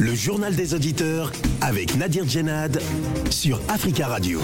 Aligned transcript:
Le 0.00 0.14
journal 0.14 0.54
des 0.54 0.74
auditeurs 0.74 1.32
avec 1.60 1.96
Nadir 1.96 2.24
Djenad 2.24 2.80
sur 3.30 3.60
Africa 3.68 4.06
Radio. 4.06 4.40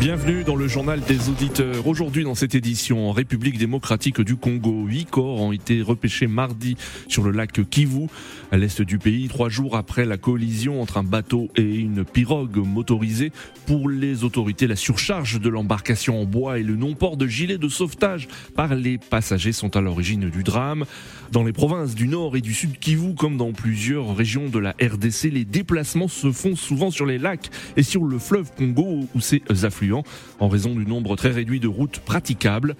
Bienvenue 0.00 0.44
dans 0.44 0.56
le 0.56 0.68
journal 0.68 1.00
des 1.00 1.28
auditeurs. 1.28 1.86
Aujourd'hui 1.86 2.24
dans 2.24 2.34
cette 2.34 2.54
édition 2.54 3.08
en 3.08 3.12
République 3.12 3.56
démocratique 3.56 4.20
du 4.20 4.36
Congo, 4.36 4.84
huit 4.84 5.06
corps 5.08 5.40
ont 5.40 5.52
été 5.52 5.80
repêchés 5.80 6.26
mardi 6.26 6.76
sur 7.08 7.22
le 7.22 7.30
lac 7.30 7.52
Kivu, 7.70 8.08
à 8.52 8.58
l'est 8.58 8.82
du 8.82 8.98
pays, 8.98 9.28
trois 9.28 9.48
jours 9.48 9.76
après 9.76 10.04
la 10.04 10.18
collision 10.18 10.82
entre 10.82 10.98
un 10.98 11.04
bateau 11.04 11.48
et 11.56 11.62
une 11.76 12.04
pirogue 12.04 12.58
motorisée. 12.58 13.32
Pour 13.64 13.88
les 13.88 14.24
autorités, 14.24 14.66
la 14.66 14.76
surcharge 14.76 15.40
de 15.40 15.48
l'embarcation 15.48 16.20
en 16.20 16.24
bois 16.24 16.58
et 16.58 16.62
le 16.62 16.76
non-port 16.76 17.16
de 17.16 17.26
gilets 17.26 17.58
de 17.58 17.68
sauvetage 17.68 18.28
par 18.54 18.74
les 18.74 18.98
passagers 18.98 19.52
sont 19.52 19.76
à 19.76 19.80
l'origine 19.80 20.28
du 20.28 20.42
drame. 20.42 20.84
Dans 21.32 21.42
les 21.42 21.52
provinces 21.52 21.94
du 21.94 22.06
nord 22.06 22.36
et 22.36 22.40
du 22.40 22.52
sud 22.52 22.78
Kivu, 22.78 23.14
comme 23.14 23.36
dans 23.36 23.52
plusieurs 23.52 24.14
régions 24.14 24.48
de 24.48 24.58
la 24.58 24.74
RDC, 24.96 25.30
les 25.32 25.44
déplacements 25.44 26.08
se 26.08 26.32
font 26.32 26.56
souvent 26.56 26.90
sur 26.90 27.06
les 27.06 27.18
lacs 27.18 27.50
et 27.76 27.82
sur 27.82 28.04
le 28.04 28.18
fleuve 28.18 28.50
Congo 28.56 29.06
ou 29.14 29.20
ses 29.20 29.42
affluents 29.62 30.04
en 30.40 30.48
raison 30.48 30.74
du 30.74 30.86
nombre 30.86 31.16
très 31.16 31.30
réduit 31.30 31.60
de 31.60 31.68
routes 31.68 32.00
praticables. 32.00 32.76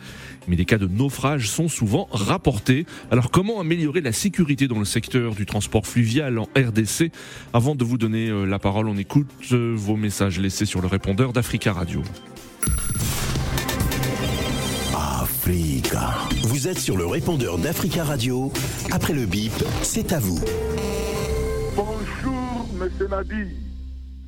Mais 0.48 0.56
des 0.56 0.65
cas 0.65 0.79
de 0.79 0.87
naufrage 0.87 1.48
sont 1.48 1.69
souvent 1.69 2.09
rapportés. 2.11 2.87
Alors 3.11 3.30
comment 3.30 3.61
améliorer 3.61 4.01
la 4.01 4.12
sécurité 4.12 4.69
dans 4.69 4.79
le 4.79 4.84
secteur 4.84 5.34
du 5.34 5.47
transport 5.47 5.87
fluvial 5.87 6.39
en 6.39 6.48
RDC 6.56 7.11
Avant 7.52 7.75
de 7.75 7.84
vous 7.84 7.98
donner 7.98 8.28
euh, 8.28 8.45
la 8.45 8.59
parole, 8.59 8.89
on 8.89 8.97
écoute 8.97 9.28
euh, 9.53 9.75
vos 9.77 9.97
messages 9.97 10.39
laissés 10.39 10.67
sur 10.67 10.80
le 10.80 10.87
répondeur 10.87 11.33
d'Africa 11.33 11.73
Radio. 11.73 12.03
Africa. 14.95 16.14
Vous 16.42 16.67
êtes 16.67 16.78
sur 16.78 16.97
le 16.97 17.06
répondeur 17.06 17.59
d'Africa 17.59 18.03
Radio. 18.03 18.53
Après 18.91 19.12
le 19.12 19.27
bip, 19.27 19.53
c'est 19.83 20.12
à 20.12 20.19
vous. 20.19 20.41
Bonjour, 21.77 22.67
monsieur 22.81 23.09
Nadi. 23.09 23.55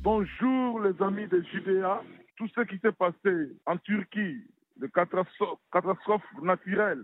Bonjour, 0.03 0.79
les 0.81 1.01
amis 1.01 1.27
de 1.27 1.41
JDA 1.41 2.01
tout 2.39 2.47
ce 2.55 2.61
qui 2.61 2.79
s'est 2.79 2.93
passé 2.93 3.51
en 3.65 3.77
Turquie, 3.77 4.41
de 4.77 4.87
catastrophes 4.87 6.41
naturelles, 6.41 7.03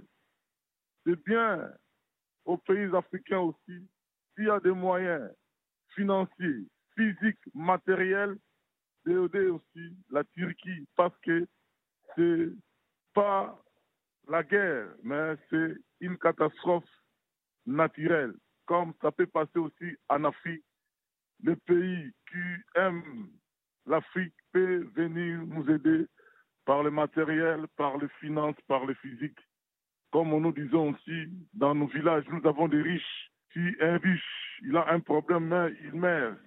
c'est 1.06 1.22
bien 1.26 1.70
aux 2.46 2.58
pays 2.58 2.90
africains 2.96 3.40
aussi, 3.40 3.86
s'il 4.34 4.46
y 4.46 4.50
a 4.50 4.62
des 4.62 4.72
moyens 4.72 5.30
financiers, 5.94 6.66
physiques, 6.96 7.54
matériels, 7.54 8.38
d'aider 9.06 9.48
aussi 9.48 9.98
la 10.10 10.24
Turquie 10.24 10.88
parce 10.96 11.18
que 11.20 11.46
c'est 12.16 12.50
pas 13.14 13.62
la 14.30 14.42
guerre, 14.42 14.88
mais 15.04 15.36
c'est 15.50 15.76
une 16.00 16.18
catastrophe 16.18 16.90
naturelle, 17.66 18.36
comme 18.66 18.94
ça 19.02 19.12
peut 19.12 19.28
passer 19.28 19.60
aussi 19.60 19.98
en 20.10 20.24
Afrique. 20.24 20.64
Les 21.44 21.56
pays 21.56 22.12
qui 22.30 22.80
aiment 22.80 23.30
l'Afrique 23.86 24.34
peut 24.52 24.88
venir 24.96 25.46
nous 25.46 25.70
aider 25.70 26.06
par 26.66 26.84
le 26.84 26.92
matériel, 26.92 27.66
par 27.78 27.98
les 27.98 28.08
finances, 28.20 28.60
par 28.68 28.86
le 28.86 28.94
physique. 28.96 29.38
Comme 30.12 30.30
nous 30.30 30.52
disons 30.54 30.92
aussi, 30.92 31.28
dans 31.54 31.76
nos 31.76 31.88
villages, 31.88 32.26
nous 32.30 32.48
avons 32.48 32.68
des 32.68 32.82
riches. 32.82 33.32
Si 33.54 33.60
un 33.82 33.98
riche, 33.98 34.62
il 34.64 34.76
a 34.76 34.90
un 34.92 35.00
problème, 35.00 35.76
il 35.84 35.94
meurt. 35.94 36.40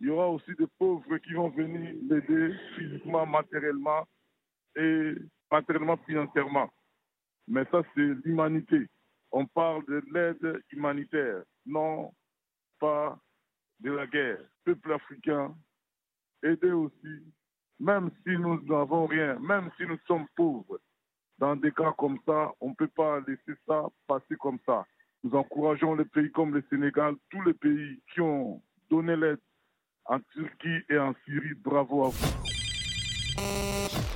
Il 0.00 0.08
y 0.08 0.10
aura 0.10 0.28
aussi 0.28 0.54
des 0.58 0.66
pauvres 0.78 1.16
qui 1.18 1.32
vont 1.32 1.48
venir 1.48 1.94
l'aider 2.08 2.54
physiquement, 2.76 3.24
matériellement 3.24 4.06
et 4.76 5.14
matériellement, 5.50 5.96
financièrement. 6.06 6.70
Mais 7.48 7.64
ça, 7.70 7.82
c'est 7.94 8.14
l'humanité. 8.24 8.86
On 9.38 9.44
parle 9.44 9.84
de 9.84 10.02
l'aide 10.14 10.62
humanitaire, 10.70 11.42
non 11.66 12.10
pas 12.80 13.18
de 13.80 13.90
la 13.92 14.06
guerre. 14.06 14.38
Peuple 14.64 14.94
africain, 14.94 15.54
aider 16.42 16.72
aussi, 16.72 17.22
même 17.78 18.10
si 18.22 18.30
nous 18.30 18.62
n'avons 18.62 19.04
rien, 19.04 19.38
même 19.40 19.70
si 19.76 19.84
nous 19.84 19.98
sommes 20.06 20.26
pauvres. 20.34 20.80
Dans 21.36 21.54
des 21.54 21.70
cas 21.70 21.92
comme 21.98 22.18
ça, 22.24 22.54
on 22.62 22.70
ne 22.70 22.74
peut 22.76 22.88
pas 22.88 23.20
laisser 23.28 23.60
ça 23.66 23.82
passer 24.06 24.36
comme 24.36 24.58
ça. 24.64 24.86
Nous 25.22 25.34
encourageons 25.34 25.96
les 25.96 26.06
pays 26.06 26.32
comme 26.32 26.54
le 26.54 26.64
Sénégal, 26.70 27.14
tous 27.28 27.42
les 27.42 27.52
pays 27.52 28.00
qui 28.14 28.22
ont 28.22 28.62
donné 28.88 29.16
l'aide 29.16 29.40
en 30.06 30.18
Turquie 30.32 30.80
et 30.88 30.96
en 30.96 31.14
Syrie. 31.26 31.52
Bravo 31.56 32.06
à 32.06 32.08
vous. 32.08 32.26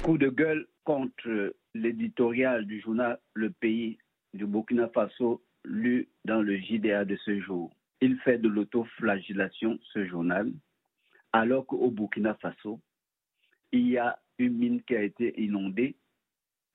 Coup 0.03 0.17
de 0.17 0.31
gueule 0.31 0.67
contre 0.85 1.55
l'éditorial 1.75 2.65
du 2.65 2.81
journal 2.81 3.19
Le 3.35 3.51
Pays 3.51 3.99
du 4.35 4.47
Burkina 4.47 4.89
Faso 4.89 5.43
lu 5.65 6.09
dans 6.25 6.43
le 6.43 6.57
JDA 6.59 7.05
de 7.05 7.17
ce 7.17 7.41
jour. 7.41 7.71
Il 8.01 8.19
fait 8.21 8.39
de 8.39 8.49
l'autoflagellation, 8.49 9.79
ce 9.93 10.07
journal, 10.07 10.53
alors 11.33 11.67
qu'au 11.67 11.91
Burkina 11.91 12.35
Faso, 12.35 12.81
il 13.73 13.89
y 13.89 13.99
a 13.99 14.19
une 14.39 14.57
mine 14.57 14.83
qui 14.83 14.97
a 14.97 15.03
été 15.03 15.39
inondée, 15.41 15.97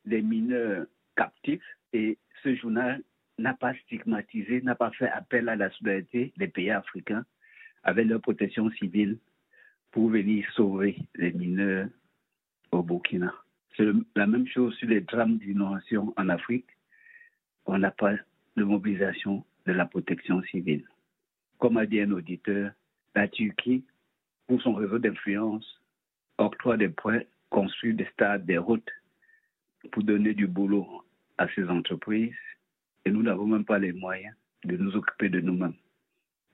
des 0.05 0.21
mineurs 0.21 0.85
captifs, 1.15 1.63
et 1.93 2.17
ce 2.43 2.55
journal 2.55 3.01
n'a 3.37 3.53
pas 3.53 3.73
stigmatisé, 3.73 4.61
n'a 4.61 4.75
pas 4.75 4.91
fait 4.91 5.09
appel 5.09 5.49
à 5.49 5.55
la 5.55 5.69
solidarité 5.71 6.31
des 6.37 6.47
pays 6.47 6.71
africains 6.71 7.25
avec 7.83 8.07
leur 8.07 8.21
protection 8.21 8.69
civile 8.71 9.17
pour 9.91 10.09
venir 10.09 10.45
sauver 10.53 10.97
les 11.15 11.31
mineurs 11.31 11.87
au 12.71 12.83
Burkina. 12.83 13.33
C'est 13.75 13.85
la 14.15 14.27
même 14.27 14.47
chose 14.47 14.75
sur 14.75 14.87
les 14.87 15.01
drames 15.01 15.37
d'inondation 15.37 16.13
en 16.17 16.29
Afrique. 16.29 16.67
On 17.65 17.77
n'a 17.77 17.91
pas 17.91 18.15
de 18.55 18.63
mobilisation 18.63 19.43
de 19.65 19.73
la 19.73 19.85
protection 19.85 20.41
civile. 20.43 20.85
Comme 21.57 21.77
a 21.77 21.85
dit 21.85 22.01
un 22.01 22.11
auditeur, 22.11 22.71
la 23.15 23.27
Turquie 23.27 23.83
pour 24.47 24.61
son 24.61 24.73
réseau 24.73 24.99
d'influence, 24.99 25.81
octroie 26.37 26.77
des 26.77 26.89
prêts, 26.89 27.27
construit 27.49 27.93
des 27.93 28.05
stades, 28.13 28.45
des 28.45 28.57
routes 28.57 28.91
pour 29.91 30.03
donner 30.03 30.33
du 30.33 30.47
boulot 30.47 31.03
à 31.37 31.47
ces 31.55 31.67
entreprises 31.69 32.35
et 33.05 33.11
nous 33.11 33.23
n'avons 33.23 33.45
même 33.45 33.65
pas 33.65 33.79
les 33.79 33.93
moyens 33.93 34.35
de 34.63 34.77
nous 34.77 34.95
occuper 34.95 35.29
de 35.29 35.39
nous-mêmes. 35.39 35.75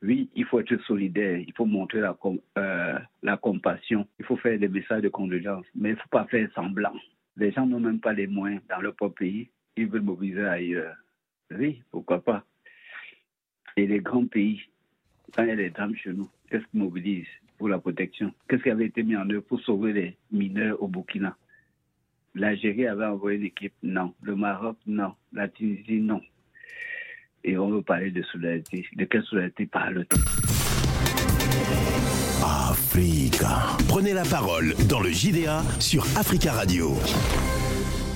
Oui, 0.03 0.29
il 0.35 0.45
faut 0.45 0.59
être 0.59 0.75
solidaire, 0.83 1.37
il 1.37 1.53
faut 1.53 1.65
montrer 1.65 1.99
la, 1.99 2.17
euh, 2.57 3.35
compassion, 3.41 4.07
il 4.19 4.25
faut 4.25 4.37
faire 4.37 4.57
des 4.57 4.67
messages 4.67 5.03
de 5.03 5.09
condoléances, 5.09 5.65
mais 5.75 5.89
il 5.89 5.95
ne 5.95 5.99
faut 5.99 6.09
pas 6.09 6.25
faire 6.25 6.49
semblant. 6.55 6.93
Les 7.37 7.51
gens 7.51 7.67
n'ont 7.67 7.79
même 7.79 7.99
pas 7.99 8.13
les 8.13 8.27
moyens 8.27 8.61
dans 8.67 8.81
leur 8.81 8.95
propre 8.95 9.19
pays, 9.19 9.49
ils 9.77 9.87
veulent 9.87 10.01
mobiliser 10.01 10.45
ailleurs. 10.45 10.95
Oui, 11.51 11.81
pourquoi 11.91 12.23
pas? 12.23 12.45
Et 13.77 13.87
les 13.87 13.99
grands 13.99 14.25
pays, 14.25 14.61
quand 15.33 15.43
il 15.43 15.49
y 15.49 15.51
a 15.51 15.55
des 15.55 15.69
drames 15.69 15.95
chez 15.95 16.13
nous, 16.13 16.29
qu'est-ce 16.49 16.65
qu'ils 16.71 16.79
mobilisent 16.79 17.25
pour 17.57 17.69
la 17.69 17.79
protection? 17.79 18.33
Qu'est-ce 18.47 18.63
qui 18.63 18.69
avait 18.69 18.87
été 18.87 19.03
mis 19.03 19.15
en 19.15 19.29
œuvre 19.29 19.43
pour 19.43 19.61
sauver 19.61 19.93
les 19.93 20.17
mineurs 20.31 20.81
au 20.81 20.87
Burkina? 20.87 21.37
L'Algérie 22.35 22.87
avait 22.87 23.05
envoyé 23.05 23.37
une 23.37 23.45
équipe? 23.45 23.73
Non. 23.83 24.13
Le 24.21 24.35
Maroc? 24.35 24.77
Non. 24.87 25.13
La 25.33 25.47
Tunisie? 25.47 25.99
Non. 25.99 26.21
Et 27.43 27.57
on 27.57 27.69
veut 27.69 27.81
parler 27.81 28.11
de 28.11 28.23
solidarité. 28.23 28.85
De 28.95 29.05
quelle 29.05 29.23
solidarité 29.23 29.65
parle-t-on? 29.65 30.19
Africa. 32.43 33.77
Prenez 33.87 34.13
la 34.13 34.23
parole 34.23 34.73
dans 34.89 35.01
le 35.01 35.09
JDA 35.09 35.61
sur 35.79 36.03
Africa 36.17 36.53
Radio. 36.53 36.91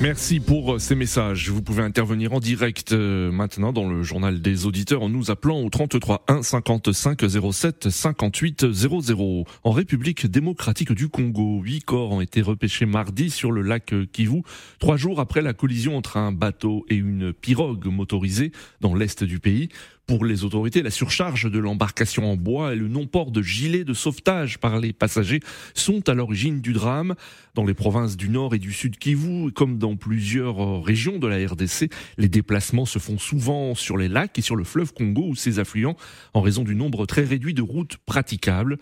Merci 0.01 0.41
pour 0.41 0.73
euh, 0.73 0.79
ces 0.79 0.93
messages. 0.93 1.49
Vous 1.49 1.61
pouvez 1.61 1.81
intervenir 1.81 2.33
en 2.33 2.39
direct 2.39 2.91
euh, 2.91 3.31
maintenant 3.31 3.71
dans 3.71 3.87
le 3.87 4.03
journal 4.03 4.41
des 4.41 4.65
auditeurs 4.65 5.01
en 5.01 5.09
nous 5.09 5.31
appelant 5.31 5.61
au 5.61 5.69
33 5.69 6.25
1 6.27 6.43
55 6.43 7.21
07 7.51 7.89
58 7.89 8.71
00. 8.73 9.45
En 9.63 9.71
République 9.71 10.27
démocratique 10.27 10.91
du 10.91 11.07
Congo, 11.07 11.61
huit 11.63 11.79
corps 11.79 12.11
ont 12.11 12.19
été 12.19 12.41
repêchés 12.41 12.85
mardi 12.85 13.29
sur 13.29 13.53
le 13.53 13.61
lac 13.61 13.93
Kivu, 14.11 14.41
trois 14.79 14.97
jours 14.97 15.21
après 15.21 15.41
la 15.41 15.53
collision 15.53 15.95
entre 15.95 16.17
un 16.17 16.33
bateau 16.33 16.85
et 16.89 16.95
une 16.95 17.31
pirogue 17.31 17.85
motorisée 17.85 18.51
dans 18.81 18.95
l'est 18.95 19.23
du 19.23 19.39
pays. 19.39 19.69
Pour 20.07 20.23
les 20.23 20.43
autorités, 20.43 20.83
la 20.83 20.91
surcharge 20.91 21.49
de 21.49 21.57
l'embarcation 21.57 22.31
en 22.31 22.35
bois 22.35 22.73
et 22.73 22.75
le 22.75 22.87
non-port 22.87 23.31
de 23.31 23.41
gilets 23.41 23.83
de 23.83 23.95
sauvetage 23.95 24.59
par 24.59 24.79
les 24.79 24.93
passagers 24.93 25.39
sont 25.73 26.07
à 26.07 26.13
l'origine 26.13 26.61
du 26.61 26.73
drame. 26.73 27.15
Dans 27.55 27.65
les 27.65 27.73
provinces 27.73 28.15
du 28.15 28.29
Nord 28.29 28.53
et 28.53 28.59
du 28.59 28.71
Sud 28.71 28.99
Kivu, 28.99 29.51
comme 29.51 29.79
dans 29.79 29.95
plusieurs 29.95 30.61
euh, 30.61 30.79
régions 30.79 31.17
de 31.17 31.25
la 31.25 31.37
RDC, 31.47 31.89
les 32.19 32.29
déplacements 32.29 32.85
se 32.85 32.99
font 32.99 33.17
souvent 33.17 33.73
sur 33.73 33.97
les 33.97 34.07
lacs 34.07 34.37
et 34.37 34.43
sur 34.43 34.55
le 34.55 34.63
fleuve 34.63 34.93
Congo 34.93 35.25
ou 35.27 35.35
ses 35.35 35.57
affluents 35.57 35.95
en 36.35 36.41
raison 36.41 36.63
du 36.63 36.75
nombre 36.75 37.07
très 37.07 37.23
réduit 37.23 37.55
de 37.55 37.63
routes 37.63 37.97
praticables. 38.05 38.77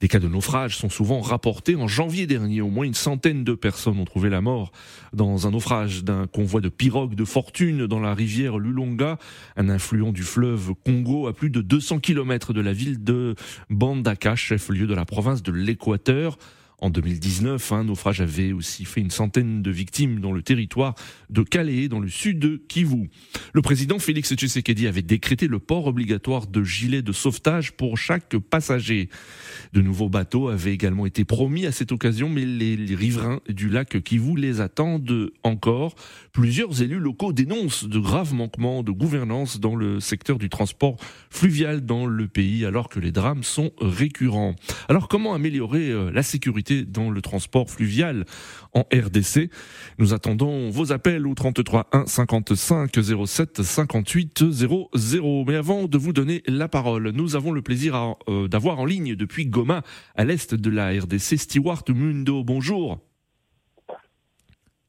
Des 0.00 0.08
cas 0.08 0.18
de 0.18 0.28
naufrage 0.28 0.76
sont 0.76 0.90
souvent 0.90 1.22
rapportés. 1.22 1.74
En 1.74 1.88
janvier 1.88 2.26
dernier, 2.26 2.60
au 2.60 2.68
moins 2.68 2.84
une 2.84 2.92
centaine 2.92 3.44
de 3.44 3.54
personnes 3.54 3.98
ont 3.98 4.04
trouvé 4.04 4.28
la 4.28 4.42
mort 4.42 4.70
dans 5.14 5.46
un 5.46 5.52
naufrage 5.52 6.04
d'un 6.04 6.26
convoi 6.26 6.60
de 6.60 6.68
pirogues 6.68 7.14
de 7.14 7.24
fortune 7.24 7.86
dans 7.86 8.00
la 8.00 8.12
rivière 8.12 8.58
Lulonga, 8.58 9.18
un 9.56 9.70
influent 9.70 10.12
du 10.12 10.22
fleuve 10.22 10.74
Congo 10.84 11.28
à 11.28 11.32
plus 11.32 11.48
de 11.48 11.62
200 11.62 12.00
km 12.00 12.52
de 12.52 12.60
la 12.60 12.74
ville 12.74 13.02
de 13.02 13.36
Bandaka, 13.70 14.36
chef-lieu 14.36 14.86
de 14.86 14.94
la 14.94 15.06
province 15.06 15.42
de 15.42 15.52
l'Équateur. 15.52 16.36
En 16.78 16.90
2019, 16.90 17.72
un 17.72 17.84
naufrage 17.84 18.20
avait 18.20 18.52
aussi 18.52 18.84
fait 18.84 19.00
une 19.00 19.10
centaine 19.10 19.62
de 19.62 19.70
victimes 19.70 20.20
dans 20.20 20.32
le 20.32 20.42
territoire 20.42 20.94
de 21.30 21.42
Calais, 21.42 21.88
dans 21.88 22.00
le 22.00 22.08
sud 22.08 22.38
de 22.38 22.60
Kivu. 22.68 23.08
Le 23.54 23.62
président 23.62 23.98
Félix 23.98 24.34
Tshisekedi 24.34 24.86
avait 24.86 25.00
décrété 25.00 25.48
le 25.48 25.58
port 25.58 25.86
obligatoire 25.86 26.46
de 26.46 26.62
gilets 26.62 27.00
de 27.00 27.12
sauvetage 27.12 27.72
pour 27.72 27.96
chaque 27.96 28.36
passager. 28.36 29.08
De 29.72 29.80
nouveaux 29.80 30.10
bateaux 30.10 30.48
avaient 30.48 30.74
également 30.74 31.06
été 31.06 31.24
promis 31.24 31.64
à 31.64 31.72
cette 31.72 31.92
occasion, 31.92 32.28
mais 32.28 32.44
les 32.44 32.94
riverains 32.94 33.40
du 33.48 33.70
lac 33.70 34.02
Kivu 34.02 34.36
les 34.36 34.60
attendent 34.60 35.30
encore. 35.44 35.94
Plusieurs 36.32 36.82
élus 36.82 37.00
locaux 37.00 37.32
dénoncent 37.32 37.84
de 37.84 37.98
graves 37.98 38.34
manquements 38.34 38.82
de 38.82 38.92
gouvernance 38.92 39.60
dans 39.60 39.76
le 39.76 39.98
secteur 40.00 40.38
du 40.38 40.50
transport 40.50 40.96
fluvial 41.30 41.86
dans 41.86 42.04
le 42.04 42.28
pays, 42.28 42.66
alors 42.66 42.90
que 42.90 43.00
les 43.00 43.12
drames 43.12 43.42
sont 43.42 43.72
récurrents. 43.80 44.54
Alors 44.90 45.08
comment 45.08 45.32
améliorer 45.32 45.90
euh, 45.90 46.10
la 46.10 46.22
sécurité 46.22 46.65
dans 46.72 47.10
le 47.10 47.22
transport 47.22 47.70
fluvial 47.70 48.24
en 48.72 48.84
RDC 48.92 49.50
Nous 49.98 50.14
attendons 50.14 50.70
vos 50.70 50.92
appels 50.92 51.26
au 51.26 51.34
33 51.34 51.88
1 51.92 52.06
55 52.06 52.90
07 53.26 53.62
58 53.62 54.50
00. 54.50 54.90
Mais 55.46 55.56
avant 55.56 55.86
de 55.86 55.98
vous 55.98 56.12
donner 56.12 56.42
la 56.46 56.68
parole, 56.68 57.10
nous 57.10 57.36
avons 57.36 57.52
le 57.52 57.62
plaisir 57.62 58.16
euh, 58.28 58.48
d'avoir 58.48 58.78
en 58.78 58.84
ligne 58.84 59.14
depuis 59.14 59.46
Goma, 59.46 59.82
à 60.14 60.24
l'est 60.24 60.54
de 60.54 60.70
la 60.70 60.90
RDC, 60.90 61.38
Stewart 61.38 61.84
Mundo. 61.88 62.44
Bonjour. 62.44 63.00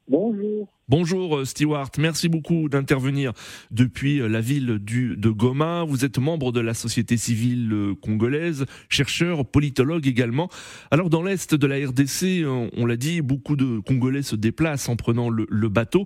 Bonjour. 0.10 0.70
Bonjour 0.88 1.38
euh, 1.40 1.44
Stewart, 1.44 1.92
merci 2.00 2.30
beaucoup 2.30 2.70
d'intervenir 2.70 3.34
depuis 3.72 4.22
euh, 4.22 4.30
la 4.30 4.40
ville 4.40 4.80
du, 4.80 5.18
de 5.18 5.30
Goma. 5.30 5.84
Vous 5.84 6.06
êtes 6.06 6.18
membre 6.18 6.54
de 6.54 6.62
la 6.62 6.74
société 6.74 7.18
civile 7.18 7.74
euh, 7.74 7.94
congolaise, 7.94 8.66
chercheur, 8.88 9.46
politologue 9.46 10.08
également. 10.08 10.48
Alors 10.92 11.10
dans 11.10 11.24
l'est 11.24 11.54
de 11.54 11.68
la 11.68 11.86
RDC, 11.86 12.48
on, 12.78 12.86
l'a 12.86 12.96
dit, 12.96 13.22
beaucoup 13.22 13.58
de 13.58 13.80
Congolais 13.80 14.22
se 14.22 14.38
déplacent 14.38 14.88
en 14.88 14.96
prenant 14.96 15.30
le, 15.30 15.46
bateau. 15.68 16.06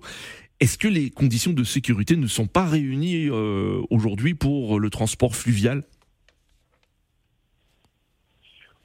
Est-ce 0.58 0.78
que 0.78 0.88
les 0.88 1.10
conditions 1.10 1.52
de 1.52 1.62
sécurité 1.62 2.16
ne 2.16 2.26
sont 2.26 2.48
pas 2.48 2.64
réunies 2.66 3.30
aujourd'hui 3.90 4.34
pour 4.34 4.80
le 4.80 4.90
transport 4.90 5.36
fluvial? 5.36 5.84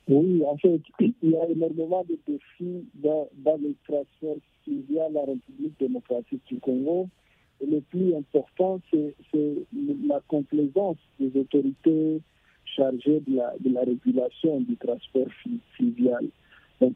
Oui, 0.08 0.44
en 0.46 0.58
fait, 0.58 0.80
il 1.00 1.14
y 1.24 1.36
a 1.36 1.50
énormément 1.50 2.06
de 2.08 2.18
défis 2.28 2.88
dans, 2.94 3.28
dans 3.44 3.58
le 3.58 3.75
transport 3.86 4.38
via 4.68 5.10
la 5.10 5.22
République 5.22 5.80
démocratique 5.80 6.42
du 6.48 6.60
Congo. 6.60 7.08
Et 7.62 7.66
le 7.66 7.81
plus 7.81 8.14
important, 8.16 8.80
c'est 8.92 9.16
la 10.08 10.22
complaisance 10.28 10.98
des 11.19 11.40
autorités 11.40 12.22
chargées 12.66 13.22
de 13.22 13.74
la, 13.74 13.81
régulation 13.81 14.62
du 14.62 14.75
transport 14.78 15.28
fluvial. 15.75 16.28
Donc, 16.80 16.94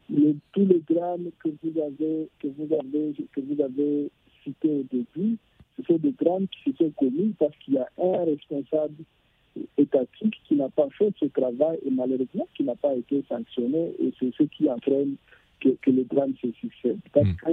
tous 0.52 0.66
les 0.66 0.80
drames 0.88 1.30
que 1.42 1.48
vous 1.62 1.80
avez, 1.80 2.28
que 2.38 2.48
vous 2.48 2.72
avez, 2.72 3.14
que 3.32 3.40
vous 3.40 3.60
avez 3.60 4.10
cités 4.44 4.70
au 4.70 4.84
début, 4.84 5.38
ce 5.76 5.82
sont 5.84 5.98
des 5.98 6.12
drames 6.12 6.46
qui 6.48 6.70
se 6.70 6.76
sont 6.76 6.90
commis 6.90 7.34
parce 7.38 7.56
qu'il 7.58 7.74
y 7.74 7.78
a 7.78 7.88
un 7.98 8.24
responsable 8.24 9.02
étatique 9.76 10.40
qui 10.46 10.54
n'a 10.54 10.68
pas 10.68 10.88
fait 10.90 11.12
ce 11.18 11.26
travail 11.26 11.78
et 11.84 11.90
malheureusement 11.90 12.48
qui 12.54 12.64
n'a 12.64 12.74
pas 12.76 12.94
été 12.94 13.22
sanctionné 13.28 13.94
et 13.98 14.12
c'est 14.18 14.32
ce 14.34 14.44
qui 14.44 14.68
entraîne 14.70 15.16
que, 15.62 15.90
le 15.90 16.04
drame 16.04 16.34
se 16.40 16.50
succède. 16.52 16.98
Parce 17.12 17.26
hmm. 17.26 17.36
que 17.36 17.50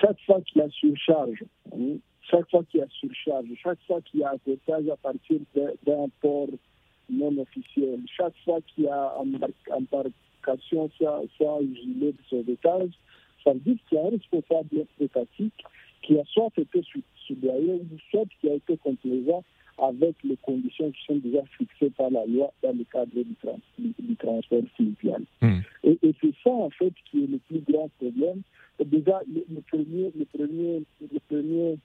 chaque 0.00 0.20
fois 0.26 0.40
qu'il 0.42 0.62
y 0.62 0.64
a 0.64 0.70
surcharge, 0.70 1.44
hein, 1.72 1.96
chaque 2.22 2.48
fois 2.50 2.62
qu'il 2.64 2.80
y 2.80 2.82
a 2.82 2.88
surcharge, 2.88 3.46
chaque 3.62 3.78
fois 3.86 4.00
qu'il 4.02 4.20
y 4.20 4.24
a 4.24 4.30
un 4.30 4.88
à 4.90 4.96
partir 4.96 5.40
d'un 5.54 6.08
port 6.20 6.48
non 7.10 7.36
officiel, 7.38 8.00
chaque 8.16 8.34
fois 8.44 8.58
qu'il 8.66 8.84
y 8.84 8.88
a 8.88 9.14
embarcation 9.70 10.90
sans, 10.98 11.60
gilet 11.60 12.12
de 12.12 12.22
sauvetage, 12.28 12.90
ça 13.42 13.52
veut 13.52 13.60
dire 13.60 13.76
qu'il 13.88 13.98
y 13.98 14.00
a 14.00 14.06
un 14.06 14.10
responsable 14.10 14.86
étatique 15.00 15.64
qui 16.02 16.18
a 16.18 16.24
soit 16.26 16.50
été 16.56 16.82
soudoyé 17.26 17.74
ou 17.74 17.98
soit 18.10 18.24
qui 18.40 18.48
a 18.50 18.54
été 18.54 18.76
complaisant 18.78 19.44
avec 19.78 20.14
les 20.22 20.36
conditions 20.42 20.90
qui 20.90 21.04
sont 21.04 21.16
déjà 21.16 21.42
fixées 21.58 21.90
par 21.90 22.10
la 22.10 22.24
loi 22.26 22.52
dans 22.62 22.72
le 22.76 22.84
cadre 22.84 23.12
du, 23.12 24.16
transport 24.16 24.62
fluvial. 24.76 25.22
Hmm. 25.42 25.60
Et, 25.82 25.98
c'est 26.20 26.34
ça, 26.42 26.50
en 26.50 26.70
fait, 26.70 26.92
qui 27.10 27.24
est 27.24 27.26
le 27.26 27.38
plus 27.38 27.60
grand 27.72 27.90
problème. 27.98 28.42
déjà, 28.84 29.20
le, 29.28 29.60
premier, 29.62 30.12
le, 30.16 30.24
premier, 30.26 30.82
le, 31.00 31.20
premier, 31.28 31.78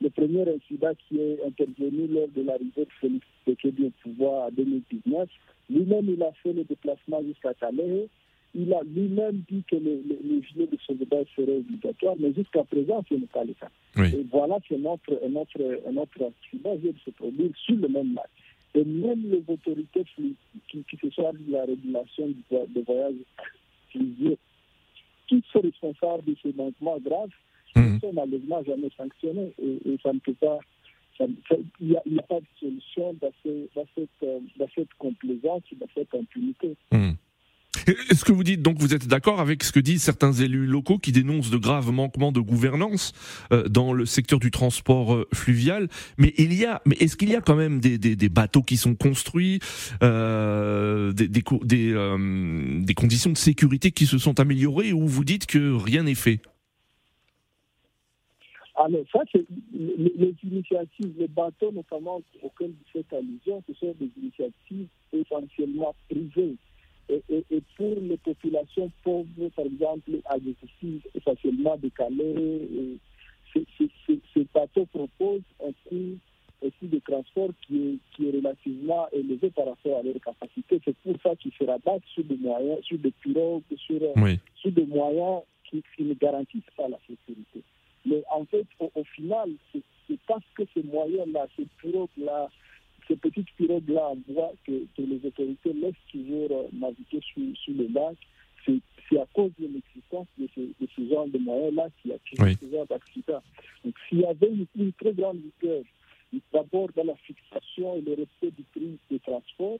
le 0.00 0.10
premier 0.10 0.54
incident 0.54 0.92
qui 1.08 1.20
est 1.20 1.38
intervenu 1.46 2.06
lors 2.08 2.28
de 2.28 2.42
l'arrivée 2.42 2.84
de 2.84 2.88
Félix 3.00 3.26
Tshisekedi 3.44 3.86
au 3.86 3.90
pouvoir 4.02 4.48
en 4.48 4.50
2019, 4.52 5.28
lui-même, 5.70 6.08
il 6.08 6.22
a 6.22 6.32
fait 6.42 6.52
le 6.52 6.64
déplacement 6.64 7.22
jusqu'à 7.22 7.54
Calais 7.54 8.08
il 8.56 8.72
a 8.72 8.82
lui-même 8.84 9.42
dit 9.50 9.62
que 9.70 9.76
les, 9.76 10.02
les, 10.22 10.42
gilets 10.42 10.66
de 10.66 10.78
sauvetage 10.86 11.26
seraient 11.36 11.58
obligatoires, 11.58 12.14
mais 12.18 12.32
jusqu'à 12.32 12.64
présent, 12.64 13.04
ce 13.08 13.14
n'est 13.14 13.26
pas 13.26 13.44
le 13.44 13.52
cas. 13.52 13.68
Et 13.98 14.26
voilà 14.30 14.58
que 14.68 14.74
notre, 14.74 15.12
notre, 15.28 15.90
notre 15.90 16.24
accident 16.24 16.74
vient 16.76 16.92
de 16.92 16.98
se 17.04 17.10
produire 17.10 17.50
sur 17.56 17.76
le 17.76 17.88
même 17.88 18.12
match. 18.12 18.30
Et 18.74 18.84
même 18.84 19.22
les 19.30 19.42
autorités 19.48 20.04
qui, 20.14 20.36
qui 20.68 20.96
se 21.00 21.10
chargent 21.10 21.38
de 21.40 21.52
la 21.52 21.64
régulation 21.64 22.28
des 22.50 22.82
voyages 22.82 23.14
qui 25.28 25.42
sont 25.52 25.60
responsables 25.60 26.24
de 26.24 26.36
ces 26.42 26.52
manquements 26.52 26.98
graves, 26.98 27.30
mmh. 27.74 27.94
ne 27.94 27.98
sont 28.00 28.12
malheureusement 28.12 28.62
jamais 28.64 28.90
sanctionnés. 28.96 29.52
Et, 29.62 29.96
ça 30.02 30.12
ne 30.12 30.18
peut 30.18 30.34
pas. 30.34 30.58
Il 31.80 31.98
n'y 32.06 32.18
a, 32.18 32.22
pas 32.22 32.40
de 32.40 32.46
solution 32.60 33.14
dans, 33.14 33.32
cette, 33.42 34.28
dans 34.58 34.68
cette 34.74 34.94
complaisance, 34.98 35.62
dans 35.80 35.86
cette 35.94 36.14
impunité. 36.14 36.76
Mmh. 36.92 37.12
Est-ce 37.86 38.24
que 38.24 38.32
vous 38.32 38.42
dites 38.42 38.62
donc 38.62 38.78
vous 38.78 38.94
êtes 38.94 39.06
d'accord 39.06 39.40
avec 39.40 39.62
ce 39.62 39.70
que 39.70 39.78
disent 39.78 40.02
certains 40.02 40.32
élus 40.32 40.66
locaux 40.66 40.98
qui 40.98 41.12
dénoncent 41.12 41.50
de 41.50 41.56
graves 41.56 41.92
manquements 41.92 42.32
de 42.32 42.40
gouvernance 42.40 43.12
euh, 43.52 43.68
dans 43.68 43.92
le 43.92 44.06
secteur 44.06 44.40
du 44.40 44.50
transport 44.50 45.14
euh, 45.14 45.28
fluvial? 45.32 45.88
Mais 46.18 46.34
il 46.36 46.52
y 46.52 46.64
a, 46.64 46.82
mais 46.84 46.96
est-ce 46.96 47.16
qu'il 47.16 47.30
y 47.30 47.36
a 47.36 47.40
quand 47.40 47.54
même 47.54 47.78
des, 47.78 47.96
des, 47.98 48.28
bateaux 48.28 48.62
qui 48.62 48.76
sont 48.76 48.96
construits, 48.96 49.60
euh, 50.02 51.12
des, 51.12 51.28
des, 51.28 52.94
conditions 52.94 53.30
de 53.30 53.36
sécurité 53.36 53.92
qui 53.92 54.06
se 54.06 54.18
sont 54.18 54.40
améliorées 54.40 54.92
ou 54.92 55.06
vous 55.06 55.24
dites 55.24 55.46
que 55.46 55.72
rien 55.72 56.02
n'est 56.02 56.16
fait? 56.16 56.40
Alors 58.74 59.04
ça, 59.12 59.20
c'est 59.30 59.44
les, 59.72 60.34
initiatives, 60.42 61.12
les 61.18 61.28
bateaux 61.28 61.70
notamment 61.70 62.20
auxquels 62.42 62.70
vous 62.70 62.92
faites 62.92 63.12
allusion, 63.12 63.62
ce 63.68 63.74
sont 63.74 63.94
des 64.00 64.10
initiatives 64.20 64.88
essentiellement 65.12 65.94
privées. 66.10 66.56
Et, 67.08 67.62
pour 67.76 67.94
les 68.00 68.16
populations 68.16 68.90
pauvres, 69.04 69.48
par 69.54 69.64
exemple, 69.64 70.10
agressives, 70.24 71.06
essentiellement 71.14 71.76
décalées, 71.76 72.98
ces 73.54 74.46
bateaux 74.52 74.86
proposent 74.86 75.42
un 75.64 75.72
coût 75.88 76.18
aussi 76.62 76.88
de 76.88 76.98
transport 77.00 77.50
qui 77.66 77.76
est, 77.76 77.98
qui 78.16 78.28
est 78.28 78.32
relativement 78.32 79.08
élevé 79.12 79.50
par 79.50 79.66
rapport 79.66 79.98
à 79.98 80.02
leur 80.02 80.14
capacité. 80.24 80.80
C'est 80.84 80.96
pour 80.98 81.14
ça 81.22 81.36
qu'ils 81.36 81.52
se 81.52 81.64
rabattent 81.64 82.06
sur 82.14 82.24
des 82.24 82.36
moyens, 82.36 82.82
sur 82.82 82.98
des 82.98 83.10
pirogues, 83.10 83.62
sur, 83.76 84.00
sur 84.56 84.72
des 84.72 84.86
moyens 84.86 85.42
qui, 85.64 85.82
ne 85.98 86.14
garantissent 86.14 86.62
pas 86.76 86.88
la 86.88 86.98
sécurité. 87.06 87.62
Mais 88.04 88.22
en 88.30 88.44
fait, 88.44 88.66
au 88.80 89.04
final, 89.04 89.50
c'est 89.72 90.18
parce 90.26 90.44
que 90.54 90.62
ces 90.74 90.82
moyens-là, 90.82 91.46
ces 91.56 91.66
pirogues-là, 91.80 92.48
ces 93.08 93.16
petites 93.16 93.50
pirogues-là 93.56 94.08
en 94.08 94.16
bois 94.28 94.52
que, 94.66 94.72
les 94.98 95.20
autorités 95.24 95.72
laissent 95.72 95.94
toujours 96.10 96.48
euh, 96.50 96.68
naviguer 96.72 97.20
sur, 97.22 97.74
le 97.74 97.92
lac, 97.92 98.16
c'est 99.08 99.18
à 99.18 99.26
cause 99.32 99.52
de 99.58 99.66
l'existence 99.66 100.26
de, 100.38 100.48
ce, 100.54 101.08
genre 101.08 101.28
de 101.28 101.38
moyens-là 101.38 101.88
qui 102.02 102.12
a 102.12 102.16
créé 102.18 102.56
ce 102.60 102.68
genre 102.70 102.86
d'accident. 102.86 103.42
Donc 103.84 103.94
s'il 104.08 104.20
y 104.20 104.26
avait 104.26 104.50
une, 104.74 104.92
très 104.94 105.12
grande 105.12 105.38
vigueur, 105.38 105.82
d'abord 106.52 106.88
dans 106.96 107.04
la 107.04 107.14
fixation 107.16 107.96
et 107.96 108.00
le 108.00 108.14
respect 108.14 108.50
du 108.50 108.64
prix 108.74 108.98
des 109.10 109.20
transports, 109.20 109.78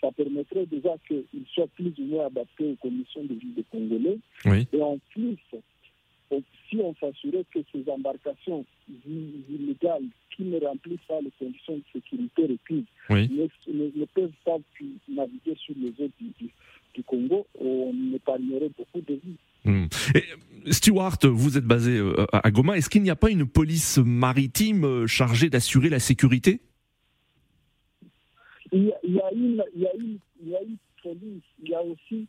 ça 0.00 0.10
permettrait 0.12 0.66
déjà 0.66 0.94
qu'ils 1.06 1.46
soient 1.52 1.66
plus 1.74 1.92
ou 1.98 2.04
moins 2.04 2.26
adaptés 2.26 2.72
aux 2.72 2.76
conditions 2.76 3.24
de 3.24 3.34
vie 3.34 3.52
des 3.56 3.64
Congolais. 3.64 4.18
Et 4.72 4.82
en 4.82 4.98
plus, 5.10 5.38
si 6.72 6.80
on 6.80 6.94
s'assurait 6.94 7.44
que 7.52 7.60
ces 7.70 7.84
embarcations 7.90 8.64
illégales 9.06 10.04
qui 10.34 10.44
ne 10.44 10.58
remplissent 10.58 11.06
pas 11.06 11.20
les 11.20 11.30
conditions 11.38 11.76
de 11.76 11.82
sécurité 11.92 12.42
requises 12.42 12.84
ne, 13.10 14.04
peuvent 14.06 14.30
pas 14.44 14.56
naviguer 15.08 15.54
sur 15.56 15.74
les 15.78 15.92
eaux 16.04 16.10
du, 16.18 17.02
Congo, 17.04 17.46
on 17.58 17.94
épargnerait 18.14 18.70
beaucoup 18.76 19.00
de 19.00 19.14
vies. 19.14 19.36
Hmm. 19.64 19.86
Stewart, 20.70 21.18
vous 21.24 21.56
êtes 21.56 21.64
basé 21.64 21.96
euh, 21.96 22.26
à 22.32 22.50
Goma. 22.50 22.76
Est-ce 22.76 22.90
qu'il 22.90 23.02
n'y 23.02 23.10
a 23.10 23.16
pas 23.16 23.30
une 23.30 23.46
police 23.46 23.98
maritime 23.98 24.84
euh, 24.84 25.06
chargée 25.06 25.48
d'assurer 25.48 25.88
la 25.88 26.00
sécurité? 26.00 26.60
Il 28.72 28.92
y, 29.04 29.20
a, 29.20 29.32
une, 29.32 29.62
il, 29.74 29.82
y 29.82 29.86
a 29.86 29.94
une, 29.94 30.18
il 30.42 30.48
y 30.48 30.56
a 30.56 30.62
une 30.62 30.76
police, 31.02 31.42
il 31.62 31.70
y 31.70 31.74
a 31.74 31.82
aussi 31.82 32.26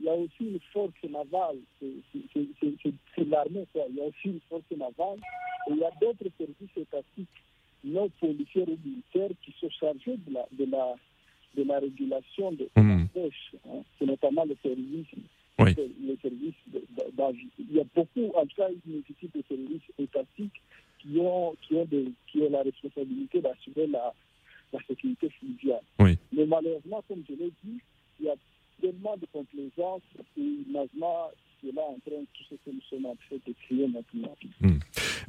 il 0.00 0.06
y 0.06 0.08
a 0.08 0.14
aussi 0.14 0.40
une 0.40 0.60
force 0.72 0.92
navale, 1.08 1.56
c'est 1.80 1.88
l'armée, 3.36 3.66
il 3.74 3.96
y 3.96 4.00
a 4.00 4.04
aussi 4.04 4.28
une 4.28 4.40
force 4.48 4.64
navale, 4.70 5.18
et 5.68 5.72
il 5.72 5.78
y 5.78 5.84
a 5.84 5.90
d'autres 6.00 6.30
services 6.38 6.76
étatiques 6.76 7.28
non 7.84 8.08
policiers 8.20 8.64
ou 8.66 8.78
militaires 8.84 9.30
qui 9.44 9.54
sont 9.60 9.70
chargés 9.70 10.16
de 10.26 10.34
la, 10.34 10.46
de 10.52 10.64
la, 10.70 10.94
de 11.56 11.62
la 11.62 11.78
régulation 11.78 12.52
de, 12.52 12.68
la 12.74 12.82
pêche. 13.14 13.52
Hein. 13.68 13.82
C'est 13.98 14.06
notamment 14.06 14.44
le 14.44 14.56
service, 14.62 15.06
oui. 15.58 15.74
le, 15.76 16.16
ou 18.16 18.32
en 18.34 18.46
tout 18.46 18.56
cas 18.56 18.68
une 18.70 18.92
multitude 18.92 19.30
de 19.34 19.42
services 19.48 19.82
étatiques 19.98 20.62
qui 20.98 21.18
ont, 21.18 21.54
qui 21.62 21.74
ont, 21.74 21.86
qui 22.26 22.40
ont 22.42 22.50
la 22.50 22.62
responsabilité 22.62 23.40
d'assurer 23.40 23.86
la, 23.86 24.12
la 24.72 24.80
sécurité 24.88 25.30
fluviale. 25.38 25.82
Oui. 26.00 26.18
Mais 26.32 26.46
malheureusement, 26.46 27.02
comme 27.08 27.22
je 27.28 27.34
l'ai 27.34 27.52
dit, 27.64 27.80
il 28.20 28.26
y 28.26 28.30
a 28.30 28.34
tellement 28.80 29.16
de 29.16 29.26
complaisance 29.32 30.02
et 30.38 30.64
malheureusement, 30.68 31.30
cela 31.62 31.82
entraîne 31.82 32.26
tout 32.34 32.44
ce 32.50 32.54
que 32.54 32.74
nous 32.74 32.82
sommes 32.90 33.06
en 33.06 33.16
train 33.16 33.36
de 33.46 33.52
créer 33.64 33.86
maintenant. 33.86 34.36
Hmm. 34.60 34.78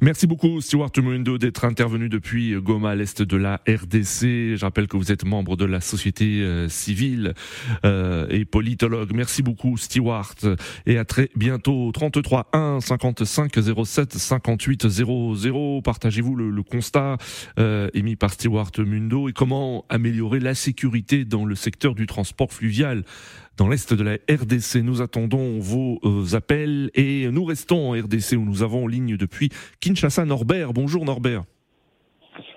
Merci 0.08 0.26
beaucoup, 0.26 0.62
Stewart 0.62 0.90
Mundo, 1.02 1.36
d'être 1.36 1.66
intervenu 1.66 2.08
depuis 2.08 2.54
Goma, 2.54 2.92
à 2.92 2.94
l'est 2.94 3.20
de 3.20 3.36
la 3.36 3.60
RDC. 3.68 4.56
Je 4.56 4.60
rappelle 4.62 4.88
que 4.88 4.96
vous 4.96 5.12
êtes 5.12 5.26
membre 5.26 5.54
de 5.54 5.66
la 5.66 5.82
société 5.82 6.40
euh, 6.40 6.66
civile 6.70 7.34
euh, 7.84 8.26
et 8.30 8.46
politologue. 8.46 9.10
Merci 9.12 9.42
beaucoup, 9.42 9.76
Stewart, 9.76 10.34
et 10.86 10.96
à 10.96 11.04
très 11.04 11.28
bientôt. 11.36 11.92
33 11.92 12.48
1 12.54 12.80
55 12.80 13.52
07 13.84 14.14
58 14.14 14.88
00. 14.88 15.82
Partagez-vous 15.82 16.36
le, 16.36 16.48
le 16.48 16.62
constat 16.62 17.18
euh, 17.58 17.90
émis 17.92 18.16
par 18.16 18.32
Stewart 18.32 18.72
Mundo 18.78 19.28
et 19.28 19.34
comment 19.34 19.84
améliorer 19.90 20.40
la 20.40 20.54
sécurité 20.54 21.26
dans 21.26 21.44
le 21.44 21.54
secteur 21.54 21.94
du 21.94 22.06
transport 22.06 22.50
fluvial? 22.50 23.04
Dans 23.58 23.68
l'est 23.68 23.92
de 23.92 24.02
la 24.02 24.14
RDC. 24.30 24.76
Nous 24.82 25.02
attendons 25.02 25.58
vos 25.58 26.00
euh, 26.04 26.34
appels 26.34 26.90
et 26.94 27.28
nous 27.30 27.44
restons 27.44 27.90
en 27.90 27.92
RDC 27.92 28.32
où 28.38 28.44
nous 28.44 28.62
avons 28.62 28.84
en 28.84 28.86
ligne 28.86 29.16
depuis 29.16 29.50
Kinshasa 29.80 30.24
Norbert. 30.24 30.72
Bonjour 30.72 31.04
Norbert. 31.04 31.42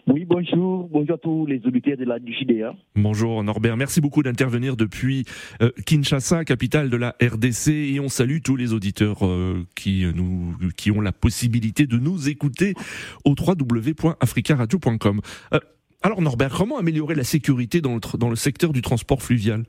Oui, 0.08 0.26
bonjour. 0.26 0.88
Bonjour 0.90 1.16
à 1.16 1.18
tous 1.18 1.46
les 1.46 1.62
auditeurs 1.66 1.98
de 1.98 2.06
la 2.06 2.18
JDA. 2.18 2.76
Bonjour 2.96 3.44
Norbert. 3.44 3.78
Merci 3.78 4.02
beaucoup 4.02 4.24
d'intervenir 4.24 4.76
depuis 4.76 5.26
euh, 5.62 5.72
Kinshasa, 5.86 6.46
capitale 6.46 6.90
de 6.90 6.98
la 6.98 7.16
RDC. 7.22 7.70
Et 7.70 8.00
on 8.00 8.10
salue 8.10 8.40
tous 8.44 8.56
les 8.56 8.74
auditeurs 8.74 9.26
euh, 9.26 9.66
qui, 9.76 10.06
nous, 10.16 10.56
qui 10.76 10.92
ont 10.92 11.02
la 11.02 11.12
possibilité 11.12 11.88
de 11.88 11.98
nous 11.98 12.30
écouter 12.30 12.74
au 13.26 13.36
www.africaradio.com. 13.38 15.22
Euh, 15.54 15.60
alors 16.04 16.22
Norbert, 16.22 16.54
comment 16.56 16.78
améliorer 16.78 17.16
la 17.16 17.24
sécurité 17.24 17.82
dans 17.82 17.96
le, 17.96 18.18
dans 18.18 18.30
le 18.30 18.36
secteur 18.36 18.74
du 18.74 18.82
transport 18.82 19.22
fluvial? 19.22 19.66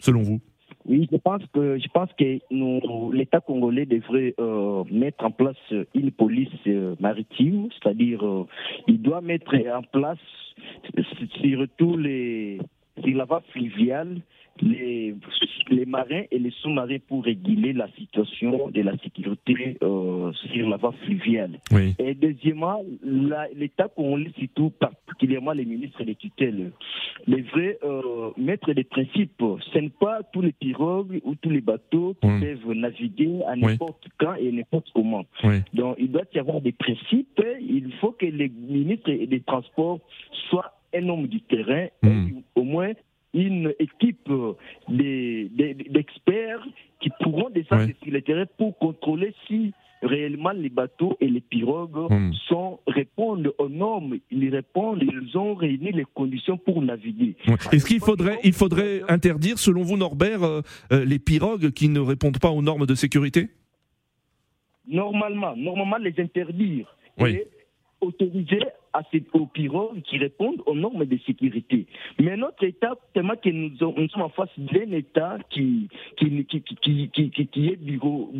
Selon 0.00 0.22
vous? 0.22 0.40
Oui, 0.86 1.08
je 1.12 1.16
pense 1.18 1.42
que 1.52 1.78
je 1.78 1.88
pense 1.88 2.10
que 2.18 3.14
l'État 3.14 3.40
congolais 3.40 3.86
devrait 3.86 4.34
euh, 4.40 4.82
mettre 4.90 5.24
en 5.24 5.30
place 5.30 5.56
une 5.94 6.10
police 6.10 6.48
euh, 6.66 6.94
maritime, 7.00 7.68
c'est-à-dire 7.72 8.26
euh, 8.26 8.46
il 8.88 9.00
doit 9.02 9.20
mettre 9.20 9.54
en 9.54 9.82
place 9.82 10.18
sur 11.40 11.66
tous 11.76 11.96
les 11.96 12.58
sur 13.04 13.16
la 13.16 13.24
voie 13.24 13.42
fluviale 13.52 14.20
les, 14.62 15.14
les 15.70 15.86
marins 15.86 16.24
et 16.30 16.38
les 16.38 16.50
sous-marins 16.62 16.98
pour 17.08 17.24
réguler 17.24 17.72
la 17.72 17.88
situation 17.96 18.68
de 18.68 18.82
la 18.82 18.96
sécurité 18.98 19.78
euh, 19.82 20.32
sur 20.52 20.68
la 20.68 20.76
voie 20.76 20.92
fluviale. 21.04 21.58
Oui. 21.72 21.94
Et 21.98 22.14
deuxièmement, 22.14 22.82
l'État 23.54 23.88
congolais, 23.88 24.30
surtout 24.38 24.70
particulièrement 24.70 25.52
les 25.52 25.64
ministres 25.64 26.04
des 26.04 26.14
tutelles, 26.14 26.72
devrait 27.26 27.78
euh, 27.84 28.30
mettre 28.36 28.72
des 28.72 28.84
principes. 28.84 29.42
Ce 29.72 29.78
n'est 29.78 29.88
pas 29.90 30.22
tous 30.32 30.42
les 30.42 30.52
pirogues 30.52 31.20
ou 31.24 31.34
tous 31.34 31.50
les 31.50 31.60
bateaux 31.60 32.14
qui 32.20 32.28
peuvent 32.28 32.72
naviguer 32.74 33.40
à 33.46 33.56
n'importe 33.56 34.08
quand 34.18 34.34
et 34.34 34.50
n'importe 34.52 34.90
comment. 34.94 35.24
Oui. 35.44 35.60
Donc, 35.74 35.96
il 35.98 36.10
doit 36.10 36.22
y 36.34 36.38
avoir 36.38 36.60
des 36.60 36.72
principes. 36.72 37.42
Il 37.60 37.92
faut 38.00 38.12
que 38.12 38.26
les 38.26 38.48
ministres 38.48 39.10
des 39.10 39.40
Transports 39.40 40.00
soient 40.48 40.72
un 40.94 41.08
homme 41.08 41.26
du 41.28 41.40
terrain, 41.42 41.86
Mm. 42.02 42.08
et 42.08 42.34
au 42.54 42.64
moins 42.64 42.92
une 43.32 43.72
équipe 43.78 44.28
d'experts 44.88 46.66
qui 47.00 47.10
pourront 47.20 47.50
descendre 47.50 47.86
Ouais. 47.86 47.96
sur 48.02 48.12
le 48.12 48.22
terrain 48.22 48.44
pour 48.58 48.76
contrôler 48.78 49.34
si 49.46 49.72
réellement 50.02 50.50
les 50.52 50.70
bateaux 50.70 51.16
et 51.20 51.28
les 51.28 51.40
pirogues 51.42 52.10
Mm. 52.10 52.32
sont, 52.48 52.80
répondent 52.86 53.52
aux 53.58 53.68
normes, 53.68 54.16
ils 54.30 54.48
répondent, 54.48 55.02
ils 55.02 55.36
ont 55.36 55.54
réuni 55.54 55.92
les 55.92 56.04
conditions 56.14 56.56
pour 56.56 56.80
naviguer. 56.82 57.36
Ouais. 57.46 57.54
Est-ce 57.72 57.84
qu'il 57.86 58.00
faudrait, 58.00 58.38
il 58.42 58.52
faudrait 58.54 59.02
interdire, 59.08 59.58
selon 59.58 59.82
vous 59.82 59.96
Norbert, 59.98 60.42
euh, 60.42 60.62
euh, 60.92 61.04
les 61.04 61.18
pirogues 61.18 61.70
qui 61.70 61.88
ne 61.88 62.00
répondent 62.00 62.38
pas 62.40 62.50
aux 62.50 62.62
normes 62.62 62.86
de 62.86 62.94
sécurité? 62.94 63.50
Normalement, 64.88 65.54
normalement 65.54 65.98
les 65.98 66.14
interdire 66.18 66.96
Oui. 67.18 67.30
et 67.34 67.46
autoriser 68.00 68.60
à 68.92 69.02
ces, 69.12 69.22
aux 69.32 69.46
pirogues 69.46 70.02
qui 70.02 70.18
répondent 70.18 70.62
aux 70.66 70.74
normes 70.74 71.04
de 71.04 71.16
sécurité. 71.26 71.86
Mais 72.20 72.36
notre 72.36 72.64
État, 72.64 72.94
tellement 73.14 73.36
que 73.36 73.48
nous, 73.50 73.76
sommes- 73.76 73.94
nous 73.96 74.08
sommes 74.08 74.22
en 74.22 74.28
face 74.30 74.50
d'un 74.58 74.90
État 74.92 75.38
qui, 75.50 75.88
qui, 76.16 76.44
qui, 76.44 76.60
qui, 77.10 77.30
qui, 77.46 77.66
est 77.68 77.76
bureau, 77.76 78.30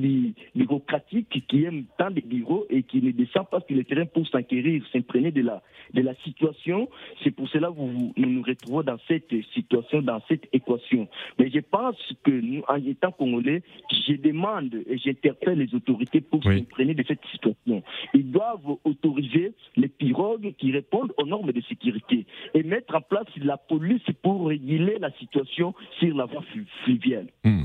bureaucratique, 0.55 1.45
qui 1.49 1.65
aime 1.65 1.85
tant 1.99 2.11
de 2.11 2.21
bureaux 2.21 2.67
et 2.71 2.83
qui 2.83 3.01
ne 3.03 3.11
descend 3.13 3.47
pas 3.49 3.61
sur 3.67 3.77
le 3.77 3.85
terrain 3.85 4.07
pour 4.07 4.27
s'enquérir, 4.29 4.83
s'imprégner 4.93 5.31
de 5.31 5.43
la, 5.43 5.63
de 5.95 6.03
la 6.03 6.15
situation. 6.25 6.89
C'est 7.23 7.31
pour 7.31 7.49
cela 7.49 7.69
que 7.69 7.81
nous 7.81 8.13
nous 8.17 8.43
retrouvons 8.43 8.83
dans 8.83 8.99
cette 9.09 9.33
situation, 9.55 10.03
dans 10.03 10.21
cette 10.29 10.49
équation. 10.53 11.09
Mais 11.39 11.51
je 11.51 11.61
pense 11.61 11.97
que 12.25 12.31
nous, 12.31 12.63
en 12.69 12.77
étant 12.77 13.13
congolais, 13.13 13.63
je 14.07 14.15
demande 14.15 14.75
et 14.89 14.99
j'interpelle 14.99 15.59
les 15.59 15.75
autorités 15.75 16.21
pour 16.21 16.41
Oui. 16.45 16.59
s'imprégner 16.59 16.95
de 16.95 17.05
cette 17.07 17.25
situation. 17.31 17.83
Ils 18.15 18.31
doivent 18.31 18.77
autoriser 18.85 19.53
les 19.77 19.89
pirogues 19.89 20.40
qui 20.59 20.73
répondent 20.73 21.13
aux 21.19 21.27
normes 21.27 21.53
de 21.53 21.61
sécurité 21.69 22.27
et 22.55 22.63
mettre 22.63 22.95
en 22.95 23.01
place 23.01 23.27
la 23.37 23.57
police 23.57 24.03
pour 24.23 24.49
réguler 24.49 24.99
la 24.99 25.11
situation 25.19 25.75
sur 25.99 26.17
la 26.17 26.25
voie 26.25 26.43
flu- 26.53 26.67
fluviale. 26.85 27.29
Hmm. 27.45 27.65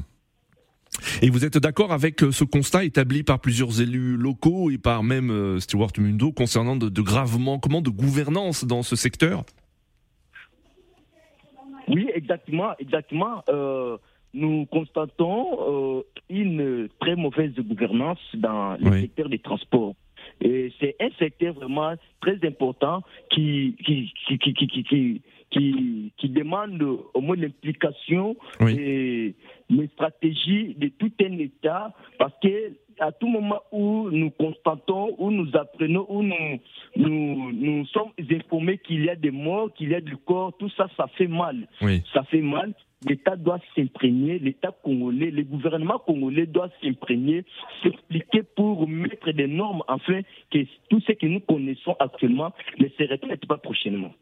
Et 1.22 1.30
vous 1.30 1.44
êtes 1.44 1.58
d'accord 1.58 1.92
avec 1.92 2.24
euh, 2.24 2.32
ce 2.32 2.46
constat 2.46 2.86
établi 2.86 3.24
par 3.24 3.40
plusieurs 3.40 3.82
élus 3.82 4.16
locaux 4.16 4.70
et 4.72 4.78
par 4.78 5.04
même 5.04 5.30
euh, 5.30 5.60
Stewart 5.60 5.92
Mundo 5.98 6.32
concernant 6.32 6.78
de, 6.78 6.88
de 6.88 7.02
graves 7.02 7.38
manquements 7.38 7.82
de 7.82 7.90
gouvernance 7.90 8.64
dans 8.64 8.82
ce 8.82 8.96
secteur? 8.96 9.44
Oui, 11.88 12.10
exactement, 12.14 12.72
exactement. 12.80 13.44
Euh, 13.50 13.98
nous 14.34 14.66
constatons 14.68 16.00
euh, 16.00 16.02
une 16.30 16.90
très 17.00 17.16
mauvaise 17.16 17.54
gouvernance 17.56 18.20
dans 18.34 18.76
le 18.80 18.90
Oui. 18.90 19.02
secteur 19.02 19.30
des 19.30 19.40
transports. 19.40 19.96
Et 20.42 20.72
c'est 20.80 20.96
un 21.00 21.10
secteur 21.18 21.54
vraiment 21.54 21.94
très 22.22 22.38
important 22.46 23.02
qui, 23.32 23.76
qui, 23.86 24.14
qui, 24.28 24.38
qui, 24.38 24.54
qui, 24.54 25.22
qui, 25.50 26.12
qui, 26.18 26.30
demande 26.30 26.82
au 27.14 27.22
moins 27.22 27.36
l'implication 27.36 28.36
Oui. 28.60 28.76
et 28.78 29.36
les 29.70 29.88
stratégies 29.88 30.76
de 30.76 30.90
tout 30.90 31.12
un 31.22 31.38
État 31.40 31.94
parce 32.20 32.34
que 32.42 32.74
à 33.00 33.12
tout 33.12 33.28
moment 33.28 33.62
où 33.72 34.10
nous 34.10 34.32
constatons, 34.32 35.16
où 35.18 35.32
nous 35.32 35.50
apprenons, 35.56 36.06
où 36.10 36.24
nous, 36.24 36.60
nous, 36.96 37.52
nous 37.52 37.86
sommes 37.88 38.12
informés 38.32 38.78
qu'il 38.78 39.04
y 39.06 39.10
a 39.10 39.16
des 39.16 39.32
morts, 39.32 39.74
qu'il 39.74 39.90
y 39.90 39.96
a 39.96 40.02
du 40.02 40.16
corps, 40.18 40.56
tout 40.58 40.70
ça, 40.78 40.88
ça 40.96 41.08
fait 41.16 41.28
mal 41.28 41.68
Oui. 41.82 42.04
ça 42.14 42.24
fait 42.24 42.42
mal. 42.42 42.74
L'État 43.06 43.36
doit 43.36 43.60
s'imprégner, 43.76 44.40
l'État 44.40 44.76
congolais, 44.84 45.32
le 45.32 45.44
gouvernement 45.44 46.00
congolais 46.00 46.46
doit 46.46 46.70
s'imprégner, 46.82 47.46
s'expliquer 47.84 48.44
pour 48.56 48.88
mettre 48.88 49.32
des 49.32 49.48
normes 49.48 49.84
afin 49.88 50.22
que 50.52 50.60
tout 50.90 51.00
ce 51.02 51.14
que 51.14 51.26
nous 51.26 51.40
connaissons 51.40 51.96
actuellement 52.00 52.54
ne 52.80 52.88
se 52.88 53.04
répète 53.04 53.46
pas 53.48 53.58
prochainement. 53.58 54.14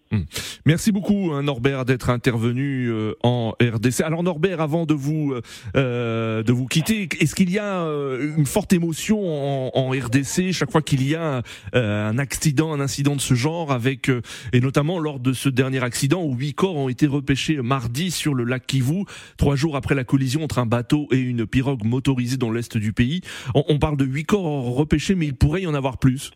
Merci 0.66 0.92
beaucoup 0.92 1.32
hein, 1.34 1.44
Norbert 1.44 1.86
d'être 1.86 2.10
intervenu 2.10 2.88
euh, 2.88 3.13
en 3.24 3.54
RDC. 3.62 4.02
Alors 4.02 4.24
Norbert, 4.24 4.62
avant 4.62 4.86
de 4.86 4.94
vous 4.94 5.34
euh, 5.75 6.44
de 6.44 6.52
vous 6.54 6.68
quitter, 6.68 7.10
est-ce 7.20 7.36
qu'il 7.36 7.52
y 7.52 7.60
a 7.60 7.86
euh, 7.86 8.36
une 8.38 8.46
forte 8.46 8.74
émotion 8.74 9.20
en, 9.25 9.72
en 9.74 9.90
RDC 9.90 10.52
chaque 10.52 10.72
fois 10.72 10.82
qu'il 10.82 11.08
y 11.08 11.16
a 11.16 11.42
euh, 11.75 12.10
un 12.10 12.18
accident, 12.18 12.74
un 12.74 12.80
incident 12.80 13.16
de 13.16 13.22
ce 13.22 13.34
genre, 13.34 13.72
avec 13.72 14.10
euh, 14.10 14.22
et 14.52 14.60
notamment 14.60 15.00
lors 15.00 15.20
de 15.20 15.34
ce 15.34 15.50
dernier 15.50 15.84
accident 15.84 16.24
où 16.24 16.36
huit 16.36 16.54
corps 16.54 16.75
ont 16.75 16.90
été 16.90 17.08
repêchés 17.08 17.58
mardi 17.62 18.12
sur 18.12 18.34
le 18.34 18.44
lac 18.44 18.66
Kivu, 18.74 19.06
trois 19.38 19.56
jours 19.56 19.75
après 19.75 19.94
la 19.94 20.03
collision 20.03 20.44
entre 20.44 20.58
un 20.58 20.65
bateau 20.65 21.08
et 21.12 21.18
une 21.20 21.46
pirogue 21.46 21.84
motorisée 21.86 22.38
dans 22.38 22.50
l'est 22.51 22.75
du 22.77 22.92
pays. 22.92 23.22
On, 23.53 23.63
on 23.70 23.77
parle 23.77 23.98
de 23.98 24.06
huit 24.06 24.24
corps 24.24 24.75
repêchés, 24.75 25.13
mais 25.15 25.27
il 25.27 25.36
pourrait 25.36 25.62
y 25.62 25.68
en 25.68 25.75
avoir 25.75 26.00
plus. 26.00 26.32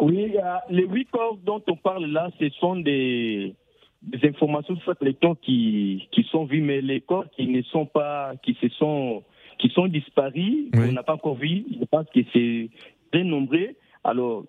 Oui, 0.00 0.32
euh, 0.36 0.54
les 0.70 0.86
huit 0.86 1.08
corps 1.10 1.36
dont 1.44 1.62
on 1.68 1.76
parle 1.76 2.06
là, 2.06 2.30
ce 2.38 2.48
sont 2.60 2.76
des, 2.76 3.54
des 4.02 4.28
informations 4.28 4.76
sur 4.80 4.94
les 5.00 5.14
temps 5.14 5.34
qui, 5.34 6.08
qui 6.12 6.22
sont 6.30 6.44
vues, 6.44 6.60
mais 6.62 6.80
les 6.80 7.00
corps 7.00 7.26
qui 7.36 7.46
ne 7.48 7.62
sont 7.62 7.84
pas, 7.84 8.32
qui 8.42 8.56
se 8.60 8.68
sont, 8.70 9.24
qui 9.58 9.68
sont 9.70 9.88
disparus, 9.88 10.68
Oui. 10.74 10.86
on 10.88 10.92
n'a 10.92 11.02
pas 11.02 11.14
encore 11.14 11.34
vu. 11.34 11.64
Je 11.78 11.84
pense 11.84 12.06
que 12.14 12.20
c'est 12.32 12.70
très 13.12 13.24
nombreux. 13.24 13.70
Alors, 14.04 14.44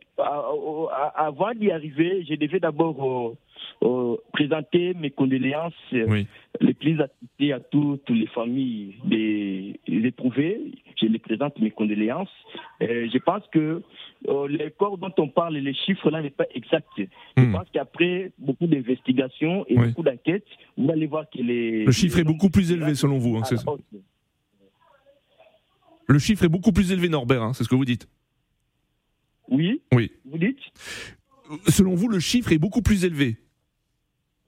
avant 1.15 1.53
d'y 1.53 1.71
arriver, 1.71 2.23
je 2.29 2.35
devais 2.35 2.59
d'abord 2.59 3.37
euh, 3.83 3.85
euh, 3.87 4.15
présenter 4.31 4.93
mes 4.93 5.09
condoléances 5.09 5.73
Oui. 5.91 6.27
les 6.61 6.73
plus 6.73 6.99
attristées 7.01 7.51
à 7.53 7.59
toutes 7.59 8.09
les 8.09 8.27
familles 8.27 8.95
des, 9.05 9.79
éprouvés. 9.87 10.59
Je 11.01 11.07
les 11.07 11.19
présente 11.19 11.57
mes 11.59 11.71
condoléances. 11.71 12.29
Euh, 12.81 13.07
je 13.11 13.17
pense 13.17 13.43
que 13.51 13.81
euh, 14.27 14.47
les 14.47 14.71
corps 14.71 14.97
dont 14.97 15.13
on 15.17 15.27
parle, 15.29 15.55
les 15.57 15.73
chiffres 15.73 16.09
là 16.09 16.21
n'est 16.21 16.29
pas 16.29 16.45
exact. 16.53 16.87
Je 16.97 17.05
Hmm. 17.41 17.51
pense 17.53 17.67
qu'après 17.73 18.31
beaucoup 18.37 18.67
d'investigations 18.67 19.65
et 19.67 19.77
Oui. 19.77 19.87
beaucoup 19.89 20.03
d'enquêtes, 20.03 20.45
vous 20.77 20.89
allez 20.89 21.07
voir 21.07 21.25
que 21.29 21.39
les 21.41 21.85
Le 21.85 21.91
chiffre 21.91 22.15
les 22.17 22.21
est 22.21 22.25
beaucoup 22.25 22.49
plus 22.49 22.71
élevé 22.71 22.95
selon 22.95 23.17
vous. 23.17 23.37
hein. 23.37 23.43
Le 26.07 26.19
chiffre 26.19 26.43
est 26.45 26.49
beaucoup 26.49 26.71
plus 26.71 26.91
élevé, 26.91 27.07
Norbert, 27.09 27.43
hein, 27.43 27.53
c'est 27.53 27.63
ce 27.63 27.69
que 27.69 27.75
vous 27.75 27.85
dites. 27.85 28.07
Oui. 29.49 29.81
Oui. 29.93 30.11
Vous 30.25 30.37
dites 30.37 30.59
Selon 31.67 31.95
vous, 31.95 32.07
le 32.07 32.19
chiffre 32.19 32.51
est 32.51 32.59
beaucoup 32.59 32.81
plus 32.81 33.05
élevé 33.05 33.37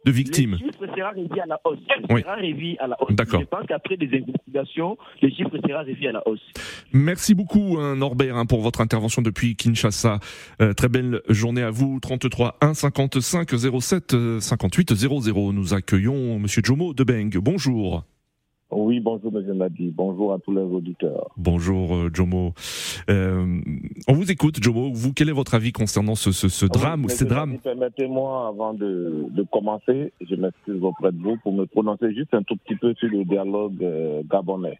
de 0.06 0.12
victimes. 0.12 0.52
Le 0.54 0.58
chiffre 0.58 0.88
sera 0.96 1.12
revu 1.12 1.40
à 1.40 1.46
la 1.46 1.60
hausse. 1.64 1.80
Oui. 2.10 2.22
Sera 2.22 2.34
à 2.34 2.88
la 2.88 3.02
hausse. 3.02 3.16
D'accord. 3.16 3.42
Je 3.42 3.46
pense 3.46 3.66
qu'après 3.68 3.98
des 3.98 4.08
investigations, 4.08 4.98
le 5.22 5.30
chiffre 5.30 5.52
sera 5.68 5.82
revu 5.82 6.08
à 6.08 6.12
la 6.12 6.28
hausse. 6.28 6.42
Merci 6.92 7.36
beaucoup, 7.36 7.78
hein, 7.80 7.96
Norbert, 7.96 8.36
hein, 8.36 8.46
pour 8.46 8.62
votre 8.62 8.82
intervention 8.82 9.22
depuis 9.22 9.56
Kinshasa. 9.56 10.20
Euh, 10.62 10.74
très 10.74 10.90
belle 10.90 11.22
journée 11.30 11.62
à 11.62 11.70
vous. 11.70 12.00
33 12.00 12.58
1 12.62 12.74
55 12.74 13.50
07 13.80 14.14
euh, 14.14 14.40
58 14.40 14.94
00. 14.96 15.54
Nous 15.54 15.74
accueillons 15.74 16.40
Monsieur 16.40 16.62
Jomo 16.64 16.94
de 16.94 17.04
Beng. 17.04 17.38
Bonjour. 17.38 18.04
Oui, 18.72 19.02
bonjour, 19.02 19.32
M. 19.38 19.58
Nadi. 19.58 19.92
Bonjour 19.96 20.34
à 20.34 20.40
tous 20.40 20.54
les 20.56 20.62
auditeurs. 20.62 21.28
Bonjour, 21.36 21.94
euh, 21.94 22.10
Jomo. 22.14 22.54
Euh, 23.10 23.60
on 24.08 24.14
vous 24.14 24.32
écoute, 24.32 24.64
Jomo. 24.64 24.92
Vous, 24.94 25.12
quel 25.14 25.28
est 25.28 25.34
votre 25.34 25.56
avis 25.56 25.74
concernant 25.74 26.16
ce, 26.16 26.32
ce, 26.32 26.48
ce 26.48 26.66
drame 26.66 27.04
ou 27.04 27.10
ces 27.10 27.26
drames? 27.26 27.58
Permettez-moi, 27.60 28.48
avant 28.48 28.74
de, 28.74 29.26
de 29.30 29.44
commencer, 29.44 30.14
je 30.22 30.36
m'excuse 30.36 30.82
auprès 30.84 31.12
de 31.12 31.18
vous 31.22 31.36
pour 31.38 31.54
me 31.54 31.66
prononcer 31.66 32.14
juste 32.14 32.34
un 32.34 32.44
tout 32.44 32.56
petit 32.56 32.76
peu 32.76 32.94
sur 32.96 33.10
le 33.10 33.26
dialogue 33.26 33.84
euh, 33.84 34.22
gabonais. 34.32 34.80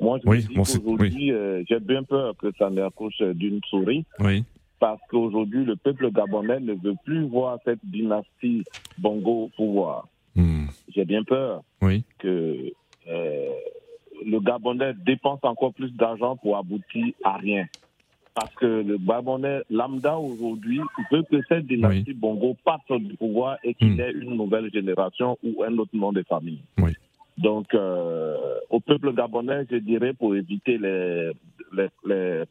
Moi, 0.00 0.18
je 0.24 0.28
Oui, 0.30 0.46
bon, 0.54 0.62
euh, 0.62 1.62
j'ai 1.68 1.80
bien 1.80 2.04
peur 2.04 2.34
que 2.38 2.46
ça 2.58 2.70
n'accouche 2.70 3.20
d'une 3.34 3.60
souris, 3.68 4.04
Oui. 4.20 4.44
parce 4.78 5.00
qu'aujourd'hui, 5.10 5.64
le 5.64 5.74
peuple 5.76 6.10
gabonais 6.12 6.60
ne 6.60 6.74
veut 6.74 6.94
plus 7.04 7.26
voir 7.26 7.58
cette 7.64 7.80
dynastie 7.84 8.62
Bongo 8.98 9.44
au 9.44 9.48
pouvoir. 9.56 10.06
Hmm. 10.36 10.66
J'ai 10.94 11.04
bien 11.04 11.22
peur 11.24 11.62
que 12.18 12.72
le 13.06 14.38
Gabonais 14.40 14.92
dépense 15.04 15.40
encore 15.42 15.72
plus 15.74 15.92
d'argent 15.94 16.36
pour 16.36 16.56
aboutir 16.56 17.06
à 17.24 17.36
rien. 17.36 17.66
Parce 18.34 18.54
que 18.54 18.66
le 18.66 18.96
Gabonais 18.98 19.60
lambda 19.70 20.16
aujourd'hui 20.18 20.80
veut 21.10 21.22
que 21.24 21.40
cette 21.48 21.66
dynastie 21.66 22.14
Bongo 22.14 22.56
parte 22.64 22.92
du 22.92 23.14
pouvoir 23.16 23.58
et 23.64 23.74
qu'il 23.74 23.94
Mm. 23.96 24.00
ait 24.00 24.12
une 24.12 24.36
nouvelle 24.36 24.70
génération 24.72 25.36
ou 25.42 25.62
un 25.64 25.76
autre 25.78 25.94
nom 25.96 26.12
de 26.12 26.22
famille. 26.22 26.60
Oui. 26.78 26.92
Donc, 27.38 27.72
euh, 27.74 28.36
au 28.68 28.80
peuple 28.80 29.12
gabonais, 29.14 29.64
je 29.70 29.76
dirais, 29.76 30.12
pour 30.12 30.36
éviter 30.36 30.76
les, 30.78 31.32
les, 31.72 31.88
les- 32.04 32.42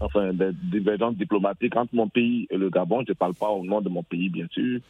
enfin, 0.00 0.32
les 0.32 0.52
divergences 0.72 1.14
diplomatiques 1.16 1.76
entre 1.76 1.94
mon 1.94 2.08
pays 2.08 2.46
et 2.50 2.56
le 2.56 2.70
Gabon, 2.70 3.02
je 3.06 3.10
ne 3.12 3.14
parle 3.14 3.34
pas 3.34 3.50
au 3.50 3.62
nom 3.64 3.80
de 3.82 3.88
mon 3.90 4.02
pays, 4.02 4.30
bien 4.30 4.46
sûr, 4.50 4.80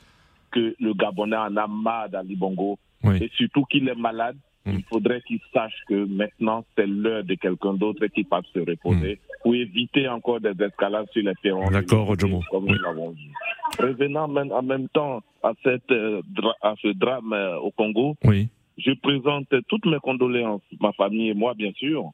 que 0.52 0.74
le 0.78 0.94
Gabonais 0.94 1.36
en 1.36 1.56
a 1.56 1.66
marre 1.66 2.08
d'Ali 2.10 2.36
Bongo 2.36 2.78
Oui. 3.02 3.18
et 3.24 3.30
surtout 3.36 3.64
qu'il 3.64 3.88
est 3.88 3.94
malade, 3.94 4.36
Mm. 4.72 4.76
il 4.78 4.84
faudrait 4.84 5.20
qu'il 5.22 5.40
sache 5.52 5.74
que 5.88 6.04
maintenant 6.04 6.64
c'est 6.76 6.86
l'heure 6.86 7.24
de 7.24 7.34
quelqu'un 7.34 7.74
d'autre 7.74 8.06
qui 8.06 8.24
passe 8.24 8.44
se 8.54 8.60
reposer 8.60 9.18
pour 9.42 9.54
éviter 9.54 10.08
encore 10.08 10.40
des 10.40 10.52
escalades 10.62 11.08
sur 11.12 11.22
les 11.24 11.34
terrains. 11.42 11.68
Mm. 11.70 11.72
D'accord, 11.72 12.18
Jomo. 12.18 12.40
Comme 12.50 12.66
nous 12.66 12.78
l'avons 12.78 13.10
vu. 13.10 13.30
Revenant 13.78 14.28
même 14.28 14.52
en 14.52 14.62
même 14.62 14.88
temps 14.88 15.22
à, 15.42 15.52
cette, 15.62 15.90
euh, 15.90 16.20
à 16.62 16.74
ce 16.82 16.88
drame 16.88 17.32
euh, 17.32 17.58
au 17.58 17.70
Congo, 17.70 18.16
Oui. 18.24 18.48
je 18.76 18.92
présente 18.92 19.46
toutes 19.68 19.86
mes 19.86 19.98
condoléances, 20.00 20.62
ma 20.80 20.92
famille 20.92 21.28
et 21.30 21.34
moi 21.34 21.54
bien 21.54 21.72
sûr, 21.72 22.10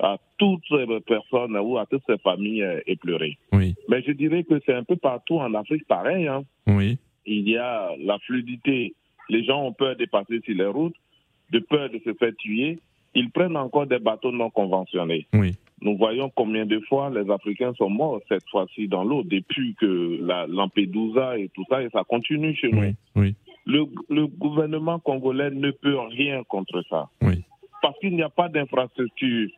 à 0.00 0.16
toutes 0.38 0.64
ces 0.68 0.86
personnes 1.06 1.56
ou 1.56 1.78
à 1.78 1.86
toutes 1.86 2.02
ces 2.06 2.18
familles 2.18 2.62
euh, 2.64 2.80
éplorées. 2.86 3.38
Oui. 3.52 3.74
Mais 3.88 4.02
je 4.02 4.12
dirais 4.12 4.42
que 4.44 4.60
c'est 4.66 4.74
un 4.74 4.82
peu 4.84 4.96
partout 4.96 5.38
en 5.38 5.54
Afrique 5.54 5.86
pareil. 5.86 6.26
Hein 6.26 6.42
Oui. 6.66 6.98
il 7.26 7.48
y 7.48 7.56
a 7.56 7.90
la 8.02 8.18
fluidité. 8.20 8.94
Les 9.30 9.44
gens 9.44 9.62
ont 9.64 9.72
peur 9.72 9.96
de 9.96 10.04
passer 10.06 10.40
sur 10.44 10.54
les 10.54 10.66
routes, 10.66 10.96
de 11.50 11.58
peur 11.58 11.90
de 11.90 11.98
se 12.04 12.12
faire 12.14 12.34
tuer. 12.38 12.78
Ils 13.14 13.30
prennent 13.30 13.56
encore 13.56 13.86
des 13.86 13.98
bateaux 13.98 14.32
non 14.32 14.50
conventionnés. 14.50 15.26
Oui. 15.34 15.54
Nous 15.80 15.96
voyons 15.96 16.30
combien 16.34 16.66
de 16.66 16.80
fois 16.80 17.10
les 17.10 17.30
Africains 17.30 17.74
sont 17.74 17.90
morts 17.90 18.20
cette 18.28 18.48
fois-ci 18.50 18.88
dans 18.88 19.04
l'eau 19.04 19.22
depuis 19.22 19.74
que 19.74 20.18
la 20.22 20.46
Lampedusa 20.46 21.38
et 21.38 21.48
tout 21.54 21.64
ça, 21.68 21.82
et 21.82 21.90
ça 21.90 22.02
continue 22.04 22.54
chez 22.56 22.70
nous. 22.70 22.80
Oui. 22.80 22.94
Oui. 23.14 23.34
Le, 23.66 23.84
le 24.08 24.26
gouvernement 24.26 24.98
congolais 24.98 25.50
ne 25.50 25.70
peut 25.70 25.98
rien 25.98 26.42
contre 26.44 26.82
ça. 26.88 27.08
Oui. 27.22 27.44
Parce 27.82 27.98
qu'il 27.98 28.14
n'y 28.14 28.22
a 28.22 28.30
pas 28.30 28.48
d'infrastructure 28.48 29.48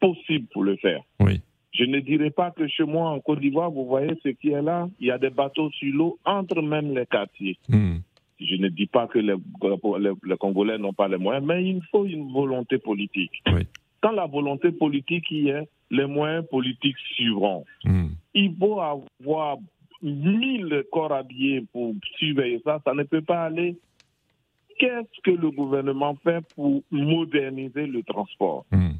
possible 0.00 0.46
pour 0.52 0.64
le 0.64 0.76
faire. 0.76 1.02
Oui. 1.20 1.40
Je 1.72 1.84
ne 1.84 2.00
dirais 2.00 2.30
pas 2.30 2.50
que 2.50 2.66
chez 2.68 2.84
moi, 2.84 3.10
en 3.10 3.20
Côte 3.20 3.40
d'Ivoire, 3.40 3.70
vous 3.70 3.84
voyez 3.86 4.14
ce 4.22 4.30
qui 4.30 4.50
est 4.50 4.62
là, 4.62 4.88
il 4.98 5.08
y 5.08 5.10
a 5.10 5.18
des 5.18 5.30
bateaux 5.30 5.70
sur 5.72 5.94
l'eau 5.94 6.18
entre 6.24 6.62
même 6.62 6.94
les 6.94 7.04
quartiers. 7.06 7.58
Hmm. 7.68 7.98
Je 8.38 8.56
ne 8.56 8.68
dis 8.68 8.86
pas 8.86 9.06
que 9.06 9.18
les, 9.18 9.34
les- 9.34 10.12
les 10.24 10.36
Congolais 10.36 10.78
n'ont 10.78 10.92
pas 10.92 11.08
les 11.08 11.16
moyens, 11.16 11.46
mais 11.46 11.64
il 11.64 11.82
faut 11.90 12.04
une 12.04 12.30
volonté 12.32 12.78
politique. 12.78 13.32
Oui. 13.52 13.62
Quand 14.02 14.12
la 14.12 14.26
volonté 14.26 14.72
politique 14.72 15.30
y 15.30 15.48
est, 15.48 15.68
les 15.90 16.06
moyens 16.06 16.46
politiques 16.48 16.98
suivront. 17.14 17.64
Hmm. 17.84 18.08
Il 18.34 18.54
faut 18.58 18.80
avoir 18.80 19.56
mille 20.02 20.84
corps 20.92 21.12
habillés 21.12 21.64
pour 21.72 21.94
surveiller 22.18 22.60
ça, 22.64 22.80
ça 22.84 22.92
ne 22.92 23.04
peut 23.04 23.22
pas 23.22 23.44
aller. 23.44 23.76
Qu'est-ce 24.78 25.20
que 25.22 25.30
le 25.30 25.50
gouvernement 25.50 26.16
fait 26.22 26.44
pour 26.54 26.82
moderniser 26.90 27.86
le 27.86 28.02
transport? 28.02 28.66
Hmm. 28.70 28.90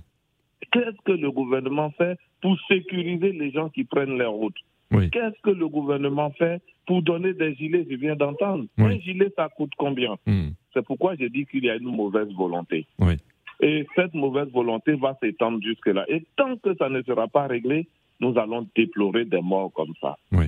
Qu'est-ce 0.72 1.00
que 1.04 1.12
le 1.12 1.30
gouvernement 1.30 1.90
fait 1.90 2.18
pour 2.40 2.56
sécuriser 2.68 3.32
les 3.32 3.50
gens 3.50 3.68
qui 3.68 3.84
prennent 3.84 4.16
les 4.18 4.24
routes? 4.24 4.56
Oui. 4.92 5.10
Qu'est-ce 5.10 5.40
que 5.42 5.50
le 5.50 5.68
gouvernement 5.68 6.30
fait 6.32 6.60
pour 6.86 7.02
donner 7.02 7.32
des 7.34 7.54
gilets 7.56 7.86
Je 7.90 7.96
viens 7.96 8.14
d'entendre. 8.16 8.66
Oui. 8.78 8.84
Un 8.94 8.98
gilet, 9.00 9.32
ça 9.36 9.48
coûte 9.48 9.72
combien 9.76 10.16
Hmm. 10.26 10.50
C'est 10.72 10.84
pourquoi 10.84 11.14
j'ai 11.16 11.28
dit 11.30 11.46
qu'il 11.46 11.64
y 11.64 11.70
a 11.70 11.76
une 11.76 11.84
mauvaise 11.96 12.28
volonté. 12.34 12.86
Oui. 12.98 13.14
Et 13.60 13.86
cette 13.96 14.12
mauvaise 14.14 14.48
volonté 14.52 14.92
va 14.94 15.16
s'étendre 15.22 15.58
jusque-là. 15.62 16.04
Et 16.08 16.24
tant 16.36 16.56
que 16.56 16.74
ça 16.76 16.88
ne 16.90 17.02
sera 17.02 17.26
pas 17.28 17.46
réglé, 17.46 17.88
nous 18.20 18.36
allons 18.38 18.66
déplorer 18.76 19.24
des 19.24 19.40
morts 19.40 19.72
comme 19.72 19.94
ça. 20.00 20.16
Oui. 20.32 20.46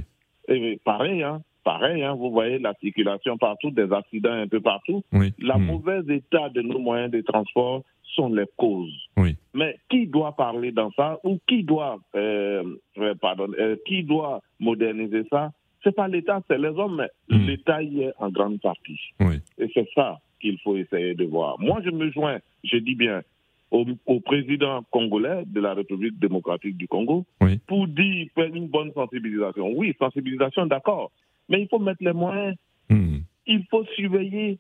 Et 0.49 0.79
pareil, 0.85 1.23
hein, 1.23 1.41
pareil, 1.65 2.03
hein, 2.03 2.15
vous 2.15 2.31
voyez 2.31 2.59
la 2.59 2.75
circulation 2.81 3.37
partout, 3.39 3.71
des 3.71 3.91
accidents 3.93 4.33
un 4.33 4.47
peu 4.47 4.61
partout. 4.61 5.03
Oui. 5.13 5.33
La 5.39 5.57
Hmm. 5.59 5.65
mauvais 5.65 6.01
état 6.15 6.49
de 6.51 6.61
nos 6.63 6.79
moyens 6.79 7.11
de 7.11 7.23
transport 7.23 7.83
sont 8.15 8.29
les 8.33 8.47
causes. 8.57 8.95
Oui. 9.17 9.28
Mais 9.55 9.79
qui 9.89 10.07
doit 10.07 10.33
parler 10.33 10.73
dans 10.73 10.91
ça 10.93 11.19
ou 11.25 11.39
qui 11.47 11.63
doit, 11.63 11.99
euh, 12.15 12.63
euh, 12.99 13.15
pardon, 13.15 13.49
euh, 13.59 13.77
qui 13.87 14.03
doit 14.03 14.43
moderniser 14.61 15.25
ça? 15.31 15.53
C'est 15.83 15.95
pas 15.95 16.09
l'État, 16.09 16.43
c'est 16.49 16.59
les 16.59 16.69
hommes, 16.69 16.97
mais 16.97 17.37
Mm. 17.39 17.47
l'État 17.47 17.83
y 17.83 18.03
est 18.03 18.13
en 18.19 18.31
grande 18.31 18.61
partie. 18.61 19.01
Oui. 19.21 19.37
Et 19.59 19.71
c'est 19.73 19.89
ça 19.95 20.19
qu'il 20.41 20.59
faut 20.61 20.77
essayer 20.77 21.15
de 21.15 21.25
voir. 21.25 21.59
Moi, 21.61 21.81
je 21.85 21.91
me 21.91 22.11
joins, 22.11 22.39
je 22.65 22.77
dis 22.77 22.95
bien, 22.95 23.23
au, 23.71 23.85
au 24.07 24.21
président 24.21 24.83
congolais 24.91 25.45
de 25.47 25.61
la 25.61 25.75
République 25.75 26.19
démocratique 26.19 26.77
du 26.77 26.87
Congo 26.89 27.25
Oui. 27.41 27.59
pour 27.67 27.87
dire 27.89 28.27
faire 28.35 28.55
une 28.55 28.67
bonne 28.69 28.93
sensibilisation. 28.93 29.71
Oui, 29.75 29.95
sensibilisation, 29.99 30.67
d'accord, 30.67 31.11
mais 31.49 31.63
il 31.63 31.69
faut 31.69 31.79
mettre 31.79 32.03
les 32.03 32.13
moyens. 32.13 32.55
Hmm. 32.91 33.19
Il 33.47 33.65
faut 33.71 33.85
surveiller 33.97 34.59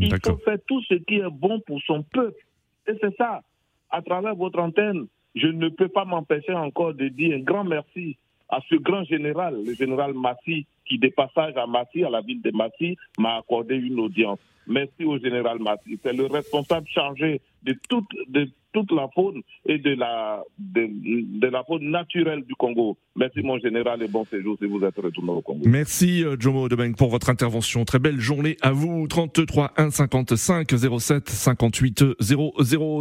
il 0.00 0.14
faut 0.24 0.36
faire 0.44 0.58
tout 0.68 0.80
ce 0.82 0.94
qui 0.94 1.16
est 1.16 1.28
bon 1.30 1.58
pour 1.60 1.80
son 1.82 2.04
peuple. 2.04 2.40
Et 2.86 2.92
c'est 3.00 3.16
ça. 3.16 3.42
À 3.90 4.02
travers 4.02 4.34
votre 4.34 4.58
antenne, 4.60 5.06
je 5.34 5.46
ne 5.46 5.68
peux 5.68 5.88
pas 5.88 6.04
m'empêcher 6.04 6.54
encore 6.54 6.94
de 6.94 7.08
dire 7.08 7.36
un 7.36 7.40
grand 7.40 7.64
merci 7.64 8.16
à 8.48 8.60
ce 8.68 8.76
grand 8.76 9.04
général, 9.04 9.62
le 9.64 9.74
général 9.74 10.14
Massi, 10.14 10.66
qui 10.86 10.98
de 10.98 11.08
passage 11.08 11.56
à 11.56 11.66
Massi, 11.66 12.02
à 12.04 12.10
la 12.10 12.22
ville 12.22 12.40
de 12.40 12.50
Massi, 12.50 12.96
m'a 13.18 13.36
accordé 13.36 13.76
une 13.76 14.00
audience. 14.00 14.38
Merci 14.66 15.04
au 15.04 15.18
général 15.18 15.58
Massi. 15.58 15.98
C'est 16.02 16.14
le 16.14 16.26
responsable 16.26 16.86
chargé 16.88 17.40
de 17.62 17.74
toute, 17.88 18.08
de 18.28 18.48
toute 18.72 18.92
la 18.92 19.08
faune 19.14 19.42
et 19.66 19.78
de 19.78 19.94
la, 19.94 20.42
de, 20.58 21.46
la 21.46 21.64
faune 21.64 21.90
naturelle 21.90 22.42
du 22.44 22.54
Congo. 22.54 22.98
Merci 23.16 23.40
mon 23.42 23.58
général 23.58 24.02
et 24.02 24.08
bon 24.08 24.24
séjour 24.24 24.56
si 24.60 24.66
vous 24.66 24.82
êtes 24.84 24.96
retourné 24.96 25.30
au 25.30 25.40
Congo. 25.40 25.62
Merci 25.66 26.24
euh, 26.24 26.36
Jomo 26.38 26.68
Debeng 26.68 26.94
pour 26.94 27.10
votre 27.10 27.30
intervention. 27.30 27.84
Très 27.84 27.98
belle 27.98 28.20
journée 28.20 28.56
à 28.62 28.72
vous. 28.72 29.06
33 29.08 29.72
1 29.76 29.90
55 29.90 30.68
07 30.98 31.28
58 31.28 32.04
00. 32.20 32.52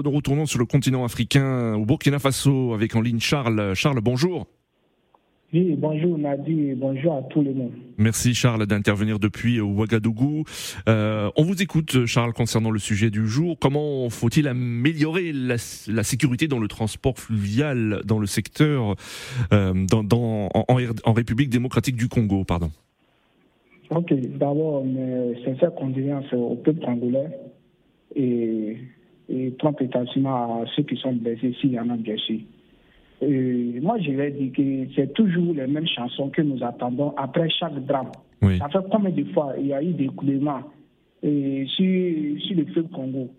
Nous 0.04 0.12
retournons 0.12 0.46
sur 0.46 0.60
le 0.60 0.66
continent 0.66 1.04
africain 1.04 1.76
au 1.76 1.86
Burkina 1.86 2.20
Faso 2.20 2.74
avec 2.74 2.96
en 2.96 3.02
ligne 3.02 3.20
Charles. 3.20 3.74
Charles, 3.76 4.02
bonjour. 4.02 4.48
Oui, 5.58 5.76
bonjour 5.76 6.20
Nadi 6.20 6.70
et 6.70 6.76
bonjour 6.76 7.16
à 7.16 7.24
tout 7.24 7.42
le 7.42 7.52
monde. 7.52 7.72
Merci 7.98 8.36
Charles 8.36 8.68
d'intervenir 8.68 9.18
depuis 9.18 9.60
Ouagadougou. 9.60 10.44
Euh, 10.88 11.32
on 11.36 11.42
vous 11.42 11.64
écoute 11.64 12.06
Charles 12.06 12.34
concernant 12.34 12.70
le 12.70 12.78
sujet 12.78 13.10
du 13.10 13.26
jour. 13.26 13.58
Comment 13.60 14.08
faut-il 14.12 14.48
améliorer 14.48 15.32
la, 15.34 15.56
la 15.88 16.04
sécurité 16.04 16.48
dans 16.48 16.60
le 16.60 16.68
transport 16.68 17.18
fluvial 17.18 18.02
dans 18.06 18.20
le 18.20 18.28
secteur 18.28 18.94
euh, 19.52 19.74
dans, 19.90 20.04
dans- 20.04 20.50
en, 20.54 21.14
République 21.14 21.50
démocratique 21.50 21.96
du 21.96 22.08
Congo, 22.08 22.44
pardon? 22.44 22.70
Ok, 23.90 24.14
d'abord, 24.38 24.86
mes 24.86 25.44
sincères 25.44 25.74
condoléances 25.74 26.32
au 26.34 26.54
peuple 26.58 26.86
congolais 26.86 27.30
et, 28.16 28.78
et 29.28 29.52
à 29.64 30.66
ceux 30.76 30.84
qui 30.84 30.98
sont 30.98 31.14
blessés, 31.14 31.56
s'il 31.60 31.72
y 31.72 31.80
en 31.80 31.90
a 31.90 31.98
bien 31.98 32.18
sûr. 32.18 32.42
Et 33.22 33.80
moi, 33.82 33.98
je 34.00 34.12
vais 34.12 34.32
dire 34.32 34.52
que 34.54 34.94
c'est 34.96 35.14
toujours 35.14 35.54
les 35.54 35.66
mêmes 35.68 35.88
chansons 35.88 36.30
que 36.30 36.42
nous 36.42 36.64
attendons 36.64 37.14
après 37.18 37.50
chaque 37.50 37.84
drame. 37.86 38.12
Oui. 38.42 38.60
Ça 38.60 38.70
fait 38.70 38.80
combien 38.92 39.10
de 39.10 39.24
fois 39.34 39.54
il 39.60 39.68
y 39.68 39.74
a 39.74 39.82
eu 39.82 39.94
des 39.94 40.08
coulements 40.08 40.62
et 41.24 41.66
sur, 41.68 42.42
sur 42.42 42.58
le 42.58 42.66
fleuve 42.66 42.90
Congo? 42.90 43.30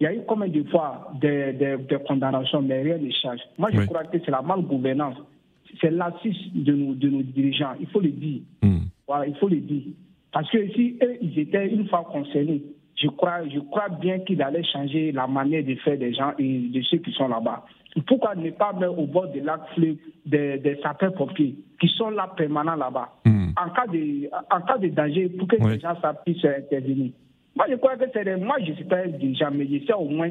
Il 0.00 0.04
y 0.04 0.06
a 0.08 0.14
eu 0.14 0.20
combien 0.26 0.48
de 0.48 0.64
fois 0.64 1.12
des, 1.20 1.52
des, 1.52 1.76
des 1.88 1.98
condamnations, 2.06 2.60
mais 2.62 2.82
rien 2.82 2.98
ne 2.98 3.10
change. 3.10 3.38
Moi, 3.58 3.68
je 3.72 3.78
Oui. 3.78 3.86
crois 3.86 4.02
que 4.04 4.18
c'est 4.18 4.30
la 4.32 4.42
malgouvernance. 4.42 5.16
C'est 5.80 5.90
l'assise 5.92 6.52
de 6.54 6.72
nos, 6.72 6.94
de 6.94 7.08
nos 7.08 7.22
dirigeants. 7.22 7.74
Il 7.80 7.86
faut 7.86 8.00
le 8.00 8.10
dire. 8.10 8.40
Hmm. 8.62 8.80
Voilà, 9.06 9.26
il 9.28 9.34
faut 9.36 9.48
le 9.48 9.58
dire. 9.60 9.84
Parce 10.32 10.50
que 10.50 10.68
si 10.72 10.98
eux, 11.02 11.16
ils 11.22 11.38
étaient 11.38 11.68
une 11.68 11.86
fois 11.86 12.04
concernés, 12.10 12.62
je 12.96 13.08
crois, 13.08 13.46
je 13.48 13.58
crois 13.60 13.88
bien 13.88 14.18
qu'ils 14.20 14.42
allaient 14.42 14.64
changer 14.64 15.12
la 15.12 15.26
manière 15.26 15.64
de 15.64 15.74
faire 15.76 15.98
des 15.98 16.12
gens 16.12 16.32
et 16.38 16.58
de 16.68 16.80
ceux 16.82 16.98
qui 16.98 17.12
sont 17.12 17.28
là-bas. 17.28 17.64
Pourquoi 18.06 18.34
ne 18.34 18.50
pas 18.50 18.72
mettre 18.72 18.98
au 18.98 19.06
bord 19.06 19.28
de 19.28 19.42
fleuve 19.74 19.96
des, 20.24 20.58
des 20.58 20.76
sapeurs-pompiers 20.82 21.56
qui 21.80 21.88
sont 21.88 22.10
là 22.10 22.30
permanents 22.36 22.76
là-bas? 22.76 23.08
Hmm. 23.24 23.50
en 23.56 23.68
cas 23.70 23.86
de 23.86 24.28
en 24.50 24.60
cas 24.62 24.78
de 24.78 24.88
danger 24.88 25.28
pour 25.28 25.46
que 25.48 25.56
Ouais. 25.56 25.74
les 25.74 25.80
gens 25.80 25.94
ça 26.00 26.14
puisse 26.14 26.44
intervenir. 26.44 27.12
Moi, 27.54 27.66
je 27.68 27.74
crois 27.76 27.96
que 27.96 28.04
c'est 28.14 28.36
moi, 28.38 28.56
je 28.66 28.72
suis 28.72 28.84
pas 28.84 29.00
un 29.04 29.08
dirigeant, 29.08 29.50
mais 29.52 29.66
je 29.66 29.84
sais 29.84 29.92
au 29.92 30.06
moins 30.08 30.30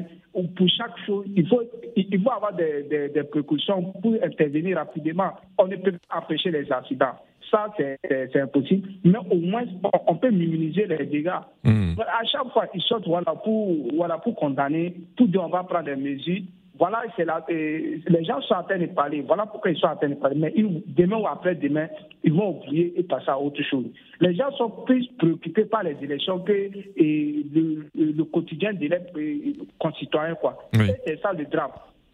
pour 0.56 0.68
chaque 0.68 0.98
chose, 1.06 1.24
il 1.36 1.46
faut, 1.46 1.62
il 1.96 2.08
il 2.10 2.20
faut 2.20 2.30
avoir 2.32 2.52
des, 2.54 2.82
des, 2.90 3.08
des 3.10 3.22
précautions 3.22 3.92
pour 4.02 4.14
intervenir 4.22 4.76
rapidement. 4.76 5.30
On 5.56 5.68
ne 5.68 5.76
peut 5.76 5.92
pas 6.08 6.18
empêcher 6.18 6.50
les 6.50 6.70
accidents. 6.72 7.14
Ça, 7.52 7.66
c'est 7.76 8.40
impossible. 8.40 8.88
Mais 9.04 9.18
au 9.30 9.36
moins, 9.36 9.64
on, 10.06 10.16
peut 10.16 10.30
minimiser 10.30 10.86
les 10.86 11.04
dégâts. 11.04 11.30
Hmm. 11.62 11.92
À 12.00 12.24
chaque 12.24 12.50
fois, 12.52 12.66
ils 12.74 12.80
sortent 12.80 13.06
voilà, 13.06 13.34
pour, 13.44 13.76
voilà, 13.94 14.16
pour 14.16 14.34
condamner, 14.34 14.94
pour 15.18 15.28
dire 15.28 15.44
on 15.44 15.48
va 15.48 15.62
prendre 15.62 15.84
des 15.84 15.96
mesures. 15.96 16.42
Voilà, 16.78 17.02
c'est 17.14 17.28
euh, 17.28 17.98
les 18.08 18.24
gens 18.24 18.40
sont 18.40 18.54
en 18.54 18.62
train 18.62 18.78
de 18.78 18.86
parler. 18.86 19.20
Voilà 19.20 19.44
pourquoi 19.44 19.70
ils 19.70 19.76
sont 19.76 19.86
en 19.86 19.96
train 19.96 20.08
de 20.08 20.14
parler. 20.14 20.36
Mais 20.38 20.52
ils- 20.56 20.82
demain 20.86 21.18
ou 21.18 21.26
après-demain, 21.26 21.88
ils 22.24 22.32
vont 22.32 22.56
oublier 22.58 22.94
et 22.96 23.02
passer 23.02 23.28
à 23.28 23.38
autre 23.38 23.62
chose. 23.62 23.84
Les 24.20 24.34
gens 24.34 24.50
sont 24.52 24.70
plus 24.86 25.06
préoccupés 25.18 25.66
par 25.66 25.82
les 25.82 25.96
élections 26.02 26.40
que 26.40 26.52
et 26.52 27.46
le, 27.54 28.24
quotidien 28.24 28.72
de 28.72 28.86
leurs 28.86 29.00
euh, 29.16 29.52
concitoyens. 29.78 30.34
Quoi. 30.36 30.56
Oui. 30.74 30.90
C'est 31.06 31.20
ça 31.20 31.32
le 31.34 31.44
drame. 31.44 31.70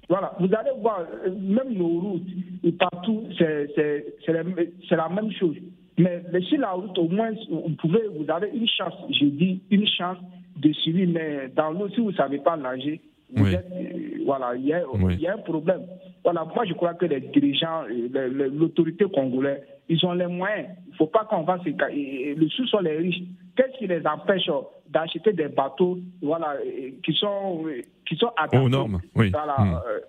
Voilà, 0.09 0.33
vous 0.41 0.49
allez 0.55 0.71
voir, 0.81 1.01
euh, 1.27 1.31
même 1.31 1.75
nos 1.75 2.01
routes, 2.01 2.23
et 2.65 2.73
partout, 2.73 3.25
c'est 3.37 4.27
la, 4.29 5.09
même 5.11 5.33
chose. 5.33 5.57
Mais, 5.99 6.23
sur 6.49 6.59
la 6.59 6.71
route, 6.71 6.97
au 6.97 7.09
moins, 7.09 7.31
vous 7.51 7.75
pouvez, 7.79 8.03
vous 8.17 8.25
avez 8.31 8.49
une 8.55 8.69
chance, 8.69 8.95
je 9.11 9.27
dis, 9.27 9.61
une 9.71 9.87
chance 9.87 10.17
de 10.57 10.73
suivre. 10.73 11.13
Mais 11.13 11.49
dans 11.55 11.71
l'eau, 11.73 11.89
si 11.91 12.01
vous 12.01 12.11
ne 12.11 12.17
savez 12.17 12.39
pas 12.39 12.57
nager, 12.57 13.01
vous 13.35 13.45
Oui. 13.45 13.55
êtes, 13.55 13.67
euh, 13.71 14.23
voilà, 14.25 14.55
il 14.57 14.67
y, 14.67 14.75
Oui. 14.95 15.17
y 15.17 15.27
a 15.27 15.35
un 15.35 15.39
problème. 15.39 15.83
Voilà, 16.25 16.45
moi, 16.45 16.65
je 16.65 16.73
crois 16.73 16.95
que 16.95 17.05
les 17.07 17.21
dirigeants, 17.21 17.85
euh, 17.91 18.49
l'autorité 18.51 19.05
congolaise, 19.13 19.61
ils 19.91 20.05
ont 20.07 20.13
les 20.13 20.27
moyens. 20.27 20.69
Il 20.87 20.91
ne 20.93 20.97
faut 20.97 21.07
pas 21.07 21.25
qu'on 21.25 21.43
va 21.43 21.59
se 21.59 21.69
Le 21.69 22.49
sous 22.49 22.67
sont 22.69 22.81
les 22.81 22.97
riches. 22.97 23.23
Qu'est-ce 23.57 23.77
qui 23.79 23.87
les 23.87 24.07
empêche 24.07 24.49
euh, 24.49 24.61
d'acheter 24.89 25.33
des 25.33 25.49
bateaux 25.49 25.99
voilà, 26.23 26.57
qui 27.05 27.13
sont, 27.15 27.65
euh, 27.67 27.81
qui 28.07 28.17
sont 28.17 28.31
adaptés 28.37 28.59
Aux 28.59 28.69
normes, 28.69 29.01
oui. 29.15 29.31
voilà, 29.31 29.57
Hmm. 29.59 29.75
euh, 29.87 30.01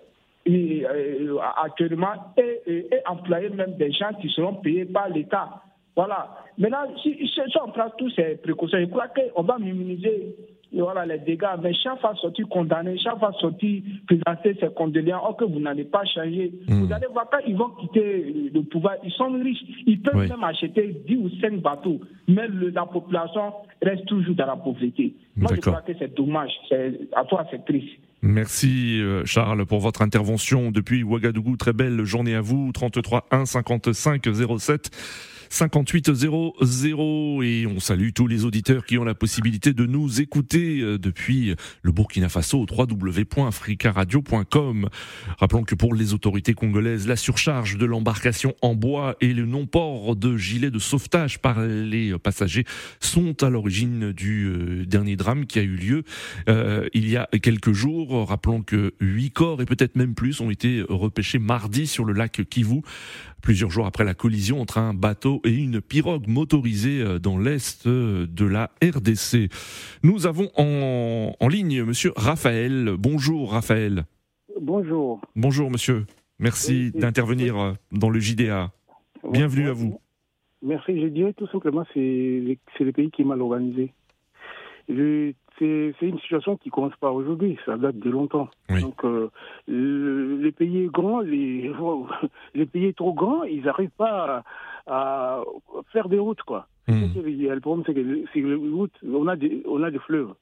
et, 0.46 0.84
euh, 0.86 1.36
actuellement 1.62 2.32
et, 2.36 2.60
et- 2.66 2.86
et 2.94 3.06
employer 3.06 3.50
même 3.50 3.74
des 3.76 3.92
gens 3.92 4.12
qui 4.20 4.28
seront 4.30 4.54
payés 4.54 4.86
par 4.86 5.08
l'État. 5.10 5.62
Voilà. 5.94 6.30
Maintenant, 6.56 6.86
si, 7.02 7.14
si, 7.18 7.26
si 7.28 7.58
on 7.62 7.70
prend 7.70 7.90
toutes 7.98 8.14
ces 8.14 8.36
précautions, 8.36 8.78
je 8.80 8.86
crois 8.86 9.08
qu'on 9.08 9.42
va 9.42 9.58
minimiser 9.58 10.34
voilà, 10.72 11.04
les 11.06 11.18
dégâts. 11.18 11.46
Mais 11.62 11.74
chaque 11.74 12.00
fois 12.00 12.14
sortir 12.20 12.46
condamné, 12.48 12.96
chaque 12.98 13.18
fois 13.18 13.32
sortir 13.40 13.82
présenter 14.06 14.56
ses 14.60 14.72
condoléances, 14.74 15.22
or 15.24 15.36
que 15.36 15.44
vous 15.44 15.58
n'allez 15.60 15.84
pas 15.84 16.04
changer. 16.04 16.52
Mm. 16.68 16.84
Vous 16.84 16.92
allez 16.92 17.06
voir 17.12 17.26
quand 17.30 17.38
ils 17.46 17.56
vont 17.56 17.70
quitter 17.80 18.50
le 18.54 18.62
pouvoir, 18.62 18.94
ils 19.04 19.10
sont 19.12 19.32
riches. 19.32 19.62
Ils 19.86 20.00
peuvent 20.00 20.14
Oui. 20.16 20.28
même 20.28 20.44
acheter 20.44 20.96
10 21.08 21.16
ou 21.16 21.30
5 21.40 21.60
bateaux. 21.60 22.00
Mais 22.28 22.46
le- 22.48 22.70
la 22.70 22.86
population 22.86 23.52
reste 23.82 24.06
toujours 24.06 24.34
dans 24.34 24.46
la 24.46 24.56
pauvreté. 24.56 25.14
Moi, 25.36 25.50
je 25.56 25.60
crois 25.60 25.82
que 25.82 25.92
c'est 25.98 26.14
dommage. 26.14 26.52
À 27.14 27.24
toi, 27.24 27.46
c'est 27.50 27.64
triste. 27.64 27.88
Merci 28.22 29.00
euh, 29.00 29.24
Charles 29.24 29.64
pour 29.64 29.78
votre 29.80 30.02
intervention 30.02 30.70
depuis 30.70 31.02
Ouagadougou. 31.02 31.56
Très 31.56 31.72
belle 31.72 32.04
journée 32.04 32.34
à 32.34 32.42
vous. 32.42 32.70
33 32.72 33.26
1 33.30 33.46
55 33.46 34.22
07 34.58 34.90
58 35.50 36.14
00 36.14 37.42
et 37.42 37.66
on 37.66 37.80
salue 37.80 38.10
tous 38.14 38.28
les 38.28 38.44
auditeurs 38.44 38.86
qui 38.86 38.98
ont 38.98 39.04
la 39.04 39.16
possibilité 39.16 39.72
de 39.72 39.84
nous 39.84 40.20
écouter 40.20 40.80
euh, 40.80 40.96
depuis 40.96 41.56
le 41.82 41.92
Burkina 41.92 42.28
Faso 42.28 42.60
au 42.60 42.66
www.africaradio.com. 42.70 44.88
Rappelons 45.38 45.64
que 45.64 45.74
pour 45.74 45.92
les 45.92 46.14
autorités 46.14 46.54
congolaises, 46.54 47.08
la 47.08 47.16
surcharge 47.16 47.76
de 47.76 47.84
l'embarcation 47.84 48.54
en 48.62 48.76
bois 48.76 49.16
et 49.20 49.34
le 49.34 49.44
non-port 49.44 50.14
de 50.14 50.36
gilets 50.36 50.70
de 50.70 50.78
sauvetage 50.78 51.40
par 51.40 51.60
les 51.60 52.16
passagers 52.18 52.64
sont 53.00 53.42
à 53.42 53.50
l'origine 53.50 54.12
du 54.12 54.46
euh, 54.46 54.86
dernier 54.86 55.16
drame 55.16 55.46
qui 55.46 55.58
a 55.58 55.62
eu 55.62 55.74
lieu 55.74 56.04
euh, 56.48 56.88
il 56.94 57.08
y 57.08 57.16
a 57.16 57.28
quelques 57.42 57.72
jours. 57.72 58.28
Rappelons 58.28 58.62
que 58.62 58.94
huit 59.00 59.30
corps 59.30 59.60
et 59.60 59.64
peut-être 59.64 59.96
même 59.96 60.14
plus 60.14 60.40
ont 60.40 60.50
été 60.50 60.84
repêchés 60.88 61.38
mardi 61.38 61.86
sur 61.86 62.04
le 62.04 62.12
lac 62.12 62.42
Kivu, 62.48 62.82
plusieurs 63.40 63.70
jours 63.70 63.86
après 63.86 64.04
la 64.04 64.14
collision 64.14 64.60
entre 64.60 64.78
un 64.78 64.94
bateau 64.94 65.40
et 65.44 65.54
une 65.54 65.80
pirogue 65.80 66.26
motorisée 66.28 67.00
euh, 67.02 67.18
dans 67.18 67.38
l'est 67.38 67.86
euh, 67.86 68.26
de 68.26 68.44
la 68.44 68.70
RDC. 68.82 69.50
Nous 70.02 70.26
avons 70.26 70.50
en, 70.56 71.32
en 71.38 71.48
ligne 71.48 71.82
Monsieur 71.84 72.12
Raphaël. 72.16 72.94
Bonjour 72.98 73.52
Raphaël. 73.52 74.04
Bonjour. 74.60 75.20
Bonjour 75.36 75.70
Monsieur. 75.70 76.06
Merci 76.38 76.90
Oui, 76.94 77.00
d'intervenir 77.00 77.58
euh, 77.58 77.72
dans 77.92 78.10
le 78.10 78.20
JDA. 78.20 78.70
Bienvenue 79.30 79.68
à 79.68 79.72
vous. 79.72 80.00
Merci. 80.62 81.00
Je 81.00 81.06
dirais 81.08 81.32
tout 81.34 81.46
simplement 81.48 81.84
c'est 81.94 82.00
le 82.00 82.92
pays 82.92 83.10
qui 83.10 83.22
est 83.22 83.24
mal 83.24 83.40
organisé. 83.40 83.92
Je- 84.88 85.32
C'est 85.60 85.94
une 86.06 86.18
situation 86.20 86.56
qui 86.56 86.70
commence 86.70 86.96
pas 86.96 87.10
aujourd'hui, 87.12 87.58
ça 87.66 87.76
date 87.76 87.98
de 87.98 88.08
longtemps. 88.10 88.48
Oui. 88.70 88.80
Donc 88.80 89.04
euh, 89.04 89.28
le, 89.68 90.38
les 90.38 90.52
pays 90.52 90.86
grands, 90.86 91.20
les, 91.20 91.70
les 92.54 92.66
pays 92.66 92.94
trop 92.94 93.12
grands, 93.12 93.42
ils 93.44 93.62
n'arrivent 93.62 93.90
pas 93.96 94.42
à, 94.86 95.40
à 95.40 95.44
faire 95.92 96.08
des 96.08 96.18
routes 96.18 96.42
quoi. 96.42 96.66
Hmm. 96.88 97.02
Le 97.14 97.58
problème 97.60 97.84
c'est 97.86 97.92
que 97.94 98.24
c'est 98.32 98.40
les 98.40 98.54
routes, 98.54 98.96
on 99.06 99.28
a 99.28 99.36
des 99.36 99.62
on 99.68 99.82
a 99.82 99.90
des 99.90 99.98
fleuves. 99.98 100.32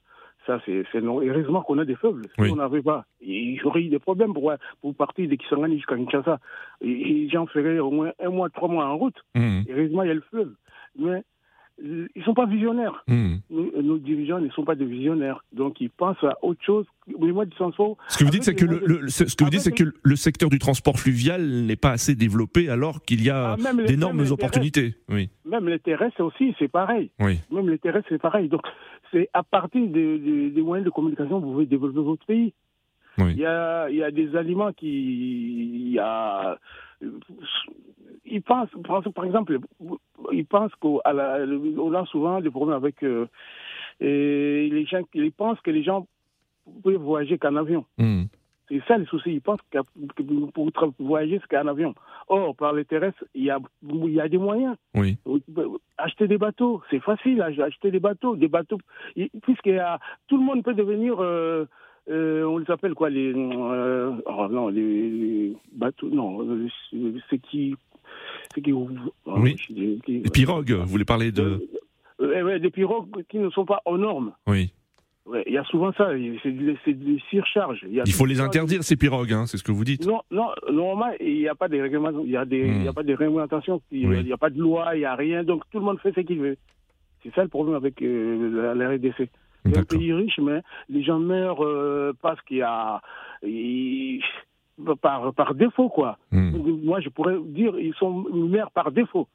Ça, 0.47 0.61
c'est. 0.65 0.83
Heureusement 0.95 1.61
qu'on 1.61 1.77
a 1.77 1.85
des 1.85 1.97
fleuves. 1.97 2.23
Si 2.23 2.41
Oui. 2.41 2.49
on 2.51 2.57
n'avait 2.57 2.81
pas, 2.81 3.05
il 3.21 3.57
y 3.57 3.63
aurait 3.65 3.83
eu 3.83 3.89
des 3.89 3.99
problèmes 3.99 4.33
pour, 4.33 4.51
pour 4.81 4.95
partir 4.95 5.29
de 5.29 5.35
Kisangani 5.35 5.77
jusqu'à 5.77 5.97
Kinshasa. 5.97 6.39
Les 6.81 7.29
gens 7.29 7.45
feraient 7.47 7.81
au 7.81 7.91
moins 7.91 8.13
un 8.19 8.31
mois, 8.31 8.49
trois 8.49 8.69
mois 8.69 8.87
en 8.87 8.97
route. 8.97 9.17
Hmm. 9.35 9.61
Heureusement, 9.69 10.05
il 10.05 10.09
y 10.09 10.11
a 10.11 10.15
le 10.15 10.23
fleuve. 10.23 10.55
Mais 10.99 11.23
ils 11.83 12.09
ne 12.17 12.23
sont 12.23 12.35
pas 12.35 12.47
visionnaires. 12.47 13.05
Hmm. 13.07 13.37
Nos, 13.51 13.83
nos 13.83 13.99
dirigeants 13.99 14.41
ne 14.41 14.49
sont 14.51 14.65
pas 14.65 14.75
des 14.75 14.85
visionnaires. 14.85 15.45
Donc, 15.53 15.81
ils 15.81 15.91
pensent 15.91 16.23
à 16.25 16.37
autre 16.43 16.61
chose. 16.65 16.87
Mais 17.21 17.31
moi, 17.33 17.45
du 17.47 17.55
Ce 17.57 18.19
que 18.19 18.25
vous 18.25 18.31
dites, 18.31 18.43
c'est 18.45 18.55
que 18.55 18.65
le, 18.65 18.81
le- 18.85 19.09
ce 19.09 19.25
que 19.37 19.45
vous 19.45 19.51
dites, 19.51 19.61
c'est 19.61 19.73
que 19.73 19.85
le 20.03 20.17
secteur 20.17 20.51
du 20.51 20.59
transport 20.59 20.99
fluvial 20.99 21.41
n'est 21.43 21.77
pas 21.77 21.91
assez 21.93 22.15
développé 22.15 22.69
alors 22.69 23.03
qu'il 23.03 23.23
y 23.25 23.31
a 23.31 23.53
Ah, 23.55 23.73
d'énormes 23.87 24.25
opportunités. 24.31 24.95
Oui, 25.09 25.31
Même 25.45 25.69
les 25.69 25.79
terrestres 25.79 26.21
aussi, 26.23 26.55
c'est 26.59 26.69
pareil. 26.69 27.11
oui, 27.21 27.39
Même 27.53 27.71
les 27.71 27.79
terrestres, 27.79 28.09
c'est 28.11 28.21
pareil. 28.21 28.49
Donc, 28.49 28.63
c'est 29.13 29.29
à 29.33 29.43
partir 29.43 29.81
de- 29.87 30.19
de- 30.19 30.49
des 30.51 30.63
moyens 30.63 30.85
de 30.85 30.91
communication 30.91 31.41
que 31.41 31.47
vous 31.47 31.53
pouvez 31.53 31.67
développer 31.67 32.01
votre 32.01 32.27
pays. 32.27 32.53
Oui. 33.19 33.33
Il, 33.33 33.39
y 33.41 33.47
a, 33.47 33.89
il 33.91 33.97
y 33.97 34.03
a 34.03 34.11
des 34.11 34.37
aliments 34.37 34.73
qui. 34.73 34.87
Il 35.87 35.93
y 35.93 35.99
a. 35.99 36.59
Ils 38.25 38.43
pensent, 38.43 38.71
par 39.15 39.25
exemple, 39.25 39.59
ils 40.33 40.45
pensent 40.47 40.75
qu'on 40.77 40.99
a 41.01 42.07
souvent 42.07 42.41
des 42.41 42.51
problèmes 42.51 42.77
avec. 42.77 43.03
euh, 43.03 43.27
et 44.01 44.69
les 44.71 44.85
gens 44.87 45.01
ils 45.15 45.33
pensent 45.33 45.61
que 45.61 45.71
les 45.71 45.83
gens 45.83 46.07
peuvent 46.85 46.95
voyager 46.97 47.39
qu'en 47.39 47.57
avion. 47.57 47.85
Hmm. 47.97 48.25
C'est 48.69 48.83
ça 48.87 48.99
le 48.99 49.07
souci. 49.07 49.33
Ils 49.33 49.41
pensent 49.41 49.61
que 49.71 49.79
pour 50.53 50.71
voyager, 50.99 51.41
c'est 51.41 51.57
qu'en 51.57 51.67
avion. 51.69 51.95
Or, 52.29 52.55
par 52.55 52.75
les 52.75 52.85
terrestres, 52.85 53.25
il 53.35 53.45
y 53.45 53.51
a, 53.51 53.59
y 53.83 54.21
a 54.21 54.29
des 54.29 54.37
moyens. 54.37 54.77
oui, 54.95 55.17
Acheter 55.97 56.29
des 56.29 56.37
bateaux, 56.37 56.83
c'est 56.91 57.01
facile, 57.01 57.41
ach- 57.41 57.59
acheter 57.59 57.91
des 57.91 57.99
bateaux, 58.01 58.37
des 58.37 58.49
bateaux, 58.49 58.79
y 59.17 59.31
a, 59.79 59.99
tout 60.27 60.37
le 60.37 60.45
monde 60.45 60.63
peut 60.63 60.75
devenir, 60.75 61.17
euh, 61.21 61.65
euh, 62.11 62.45
on 62.45 62.59
les 62.59 62.71
appelle 62.71 62.95
quoi, 62.95 63.11
les, 63.11 63.33
euh, 63.35 64.13
oh 64.27 64.47
non, 64.51 64.69
les, 64.69 65.11
les 65.11 65.53
bateaux, 65.73 66.09
non, 66.11 66.41
euh, 66.43 66.67
c'est 67.31 67.39
qui, 67.39 67.75
c'est 68.55 68.61
qui, 68.63 68.73
oh, 68.73 68.89
Oui. 69.27 69.57
Les 70.07 70.23
pirogues, 70.33 70.73
vous 70.73 70.87
voulez 70.87 71.05
parler 71.05 71.33
de... 71.33 71.61
Euh, 72.21 72.43
ouais, 72.43 72.59
des 72.61 72.71
pirogues 72.71 73.23
qui 73.29 73.39
ne 73.39 73.51
sont 73.51 73.65
pas 73.65 73.81
aux 73.85 73.99
normes. 73.99 74.33
Oui, 74.47 74.73
Ouais, 75.27 75.45
Il 75.47 75.53
y 75.53 75.59
a 75.59 75.65
souvent 75.65 75.93
ça, 75.93 76.09
c'est 76.43 76.51
des, 76.53 76.95
des 76.95 77.19
surcharges. 77.29 77.85
Il, 77.87 78.03
il 78.07 78.13
faut 78.15 78.25
les 78.25 78.41
interdire 78.41 78.83
ces 78.83 78.97
pirogues, 78.97 79.35
hein, 79.35 79.45
c'est 79.47 79.59
ce 79.59 79.63
que 79.63 79.73
vous 79.73 79.85
dites. 79.85 80.07
non, 80.07 80.23
non, 80.31 80.49
normalement, 80.73 81.15
il 81.21 81.35
n'y 81.41 81.49
a 81.49 81.55
pas 81.55 81.69
de 81.69 81.79
réglementation, 81.79 82.25
il 82.25 82.31
y 82.31 82.37
a 82.39 82.47
des, 82.47 82.65
Hmm. 82.65 82.77
il 82.79 82.85
y 82.85 82.89
a 82.89 82.93
pas 82.95 83.03
de 83.03 83.13
réglementation, 83.15 83.83
il 83.93 84.09
n'y 84.09 84.17
Oui. 84.17 84.33
a 84.33 84.37
pas 84.39 84.49
de 84.49 84.59
loi, 84.59 84.97
il 84.97 85.01
n'y 85.01 85.05
a 85.05 85.15
rien, 85.15 85.45
donc 85.45 85.65
tout 85.71 85.81
le 85.81 85.85
monde 85.85 85.99
fait 86.01 86.13
ce 86.15 86.21
qu'il 86.21 86.41
veut. 86.41 86.57
C'est 87.23 87.35
ça 87.35 87.43
le 87.43 87.49
problème 87.49 87.75
avec 87.75 88.01
la, 88.01 88.75
la 88.75 88.89
RDC. 88.89 89.29
C'est 89.65 89.79
un 89.79 89.85
pays 89.85 90.13
riche, 90.13 90.39
mais 90.41 90.63
les 90.89 91.03
gens 91.03 91.19
meurent 91.19 91.65
euh, 91.65 92.13
parce 92.23 92.41
qu'il 92.43 92.59
y 92.59 92.63
a. 92.63 93.01
par, 95.03 95.33
par 95.35 95.55
défaut, 95.55 95.89
quoi. 95.89 96.19
Hmm. 96.31 96.53
Moi, 96.85 97.01
je 97.01 97.09
pourrais 97.09 97.39
dire 97.41 97.79
ils 97.79 97.95
sont 97.95 98.13
meurent 98.33 98.71
par 98.71 98.93
défaut. 98.93 99.29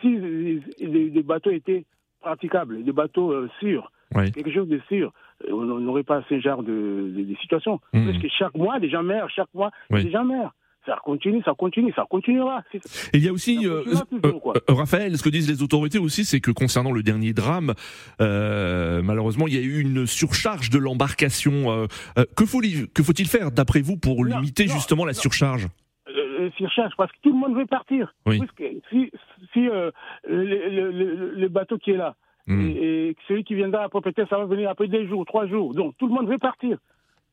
Si 0.00 0.08
les, 0.16 0.60
les 0.80 1.22
bateaux 1.22 1.50
étaient 1.50 1.84
praticables, 2.20 2.84
des 2.84 2.92
bateaux 2.92 3.32
euh, 3.32 3.48
sûrs, 3.60 3.90
Oui. 4.14 4.30
quelque 4.32 4.50
chose 4.52 4.68
de 4.68 4.80
sûr. 4.88 5.12
On 5.50 5.62
n'aurait 5.64 6.02
pas 6.04 6.22
ce 6.28 6.38
genre 6.40 6.62
de, 6.62 7.12
de- 7.16 7.24
de 7.24 7.34
situation. 7.36 7.80
Mhm. 7.92 8.06
Parce 8.06 8.18
que 8.22 8.28
chaque 8.28 8.54
mois, 8.54 8.78
des 8.80 8.88
gens 8.88 9.02
meurent, 9.02 9.30
chaque 9.30 9.52
mois, 9.54 9.70
Oui. 9.90 10.04
des 10.04 10.10
gens 10.10 10.24
meurent. 10.24 10.54
Ça 10.86 10.98
continue, 11.02 11.42
ça 11.44 11.54
continue, 11.56 11.92
ça 11.96 12.04
continuera. 12.10 12.62
Et 12.74 12.80
il 13.14 13.24
y 13.24 13.28
a 13.28 13.32
aussi, 13.32 13.66
euh, 13.66 13.82
toujours, 14.22 14.40
quoi. 14.42 14.54
euh, 14.68 14.74
Raphaël, 14.74 15.16
ce 15.16 15.22
que 15.22 15.30
disent 15.30 15.48
les 15.48 15.62
autorités 15.62 15.98
aussi, 15.98 16.24
c'est 16.26 16.40
que 16.40 16.50
concernant 16.50 16.92
le 16.92 17.02
dernier 17.02 17.32
drame, 17.32 17.72
euh, 18.20 19.02
malheureusement, 19.02 19.46
il 19.46 19.54
y 19.54 19.58
a 19.58 19.62
eu 19.62 19.80
une 19.80 20.06
surcharge 20.06 20.68
de 20.70 20.78
l'embarcation. 20.78 21.70
euh, 21.70 21.86
euh, 22.18 22.24
que 22.36 22.44
faut-il 22.46 23.26
faire, 23.26 23.50
d'après 23.50 23.80
vous, 23.80 23.96
pour 23.96 24.24
Non, 24.24 24.36
limiter 24.36 24.66
non, 24.66 24.74
justement 24.74 25.04
la 25.06 25.14
surcharge? 25.14 25.68
Euh, 26.08 26.50
surcharge 26.58 26.92
parce 26.98 27.10
que 27.12 27.16
tout 27.22 27.32
le 27.32 27.38
monde 27.38 27.56
veut 27.56 27.66
partir. 27.66 28.14
Oui. 28.26 28.38
Parce 28.38 28.52
que 28.52 28.64
si, 28.90 29.10
si 29.54 29.66
euh, 29.68 29.90
le, 30.28 30.44
le- 30.44 30.90
le- 30.92 31.30
le 31.34 31.48
bateau 31.48 31.78
qui 31.78 31.92
est 31.92 31.96
là, 31.96 32.14
Hmm. 32.46 32.60
et, 32.60 33.08
et 33.08 33.16
celui 33.26 33.42
qui 33.42 33.54
viendra 33.54 33.84
après, 33.84 34.02
peut-être 34.02 34.28
ça 34.28 34.36
va 34.36 34.44
venir 34.44 34.68
après 34.68 34.86
deux 34.86 35.06
jours, 35.06 35.24
trois 35.24 35.46
jours. 35.46 35.72
Donc 35.72 35.94
tout 35.96 36.08
le 36.08 36.12
monde 36.12 36.28
veut 36.28 36.36
partir. 36.36 36.76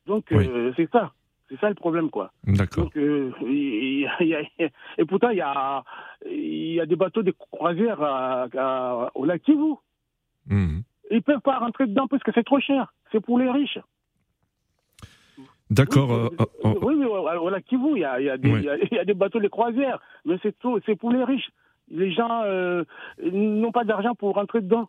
Donc 0.06 0.24
Oui. 0.30 0.48
euh, 0.48 0.72
c'est 0.74 0.88
ça. 0.90 1.12
C'est 1.52 1.60
ça 1.60 1.68
le 1.68 1.74
problème, 1.74 2.08
quoi. 2.08 2.32
D'accord. 2.44 2.88
Euh, 2.96 3.30
et 3.42 5.04
pourtant, 5.06 5.28
il 5.28 5.36
y 5.36 5.42
a, 5.42 5.84
y 6.26 6.80
a 6.80 6.86
des 6.86 6.96
bateaux 6.96 7.22
de 7.22 7.30
croisière 7.32 8.00
à- 8.02 8.46
à- 8.56 9.10
au 9.14 9.26
lac 9.26 9.42
Kivu. 9.42 9.74
Mhm. 10.46 10.82
Ils 11.10 11.16
ne 11.16 11.20
peuvent 11.20 11.40
pas 11.42 11.58
rentrer 11.58 11.86
dedans 11.86 12.06
parce 12.08 12.22
que 12.22 12.30
c'est 12.34 12.42
trop 12.42 12.58
cher. 12.58 12.94
C'est 13.12 13.20
pour 13.20 13.38
les 13.38 13.50
riches. 13.50 13.78
D'accord. 15.70 16.08
Oui, 16.08 16.14
euh, 16.16 16.28
euh, 16.40 16.46
euh, 16.64 16.68
euh, 16.70 16.78
oui, 16.80 16.94
oui, 16.96 17.04
au 17.04 17.50
lac 17.50 17.64
Kivu, 17.64 17.96
il 17.96 18.00
y 18.00 18.04
a, 18.04 18.18
y, 18.20 18.30
a 18.30 18.36
Oui. 18.42 18.66
y 18.90 18.98
a- 18.98 19.04
des 19.04 19.12
bateaux 19.14 19.40
de 19.40 19.48
croisière, 19.48 20.00
mais 20.24 20.36
c'est 20.42 20.56
pour 20.96 21.10
les 21.12 21.24
riches. 21.24 21.50
Les 21.90 22.12
gens 22.12 22.42
euh, 22.44 22.84
n'ont 23.22 23.72
pas 23.72 23.84
d'argent 23.84 24.14
pour 24.14 24.34
rentrer 24.36 24.62
dedans. 24.62 24.88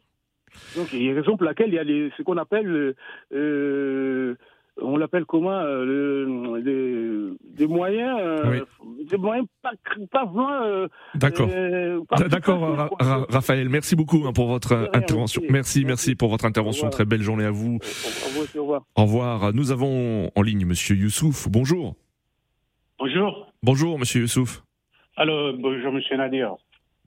Donc, 0.78 0.94
il 0.94 1.04
y 1.04 1.12
a 1.12 1.14
raison 1.16 1.36
pour 1.36 1.46
laquelle 1.46 1.70
il 1.70 1.74
y 1.76 1.80
a 1.80 1.84
des, 1.84 2.12
ce 2.16 2.22
qu'on 2.24 2.38
appelle, 2.38 2.68
euh, 2.68 2.96
euh, 3.34 4.36
on 4.82 4.98
l'appelle 4.98 5.26
comment, 5.26 5.52
euh, 5.52 5.86
le- 5.86 6.62
des, 6.62 7.38
des 7.58 7.68
moyens, 7.68 8.18
euh, 8.20 8.62
des 9.10 9.18
moyens 9.18 9.48
pas, 9.62 9.72
pas 10.12 10.26
vraiment. 10.26 10.64
euh, 10.64 10.88
D'accord. 11.16 11.50
euh, 11.52 12.02
pas- 12.10 12.28
D'accord, 12.28 12.62
Ra- 12.62 12.90
Ra- 13.00 13.26
Raphaël. 13.30 13.70
Merci 13.70 13.96
beaucoup 13.96 14.24
hein, 14.26 14.34
pour 14.34 14.48
votre 14.48 14.76
rien, 14.76 14.90
intervention. 14.94 15.42
merci. 15.44 15.54
Merci, 15.54 15.86
merci 15.86 16.16
pour 16.16 16.30
votre 16.30 16.46
intervention. 16.46 16.90
Très 16.90 17.06
belle 17.06 17.22
journée 17.22 17.46
à 17.46 17.52
vous. 17.52 17.78
Au 17.78 18.28
revoir, 18.30 18.48
au 18.56 18.62
revoir. 18.62 18.82
Au 18.96 19.02
revoir. 19.04 19.54
Nous 19.54 19.72
avons 19.72 20.32
en 20.36 20.42
ligne 20.42 20.66
Monsieur 20.66 20.96
Youssouf. 20.96 21.48
Bonjour. 21.50 21.96
Bonjour. 23.00 23.48
Bonjour, 23.62 24.00
Monsieur 24.00 24.22
Youssouf. 24.22 24.64
Alors, 25.18 25.54
bonjour, 25.58 25.92
monsieur 25.92 26.18
Nadir. 26.18 26.56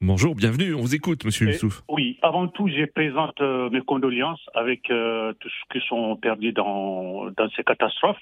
Bonjour, 0.02 0.34
bienvenue. 0.34 0.74
On 0.74 0.80
vous 0.80 0.94
écoute, 0.94 1.24
Monsieur 1.24 1.46
Youssouf. 1.48 1.82
Oui, 1.88 2.18
avant 2.22 2.48
tout, 2.48 2.68
je 2.68 2.84
présente 2.84 3.40
euh, 3.40 3.70
mes 3.70 3.80
condoléances 3.80 4.44
avec 4.54 4.90
euh, 4.90 5.32
tous 5.40 5.48
ceux 5.48 5.80
qui 5.80 5.86
sont 5.86 6.16
perdus 6.16 6.52
dans, 6.52 7.30
dans 7.30 7.48
ces 7.56 7.64
catastrophes. 7.64 8.20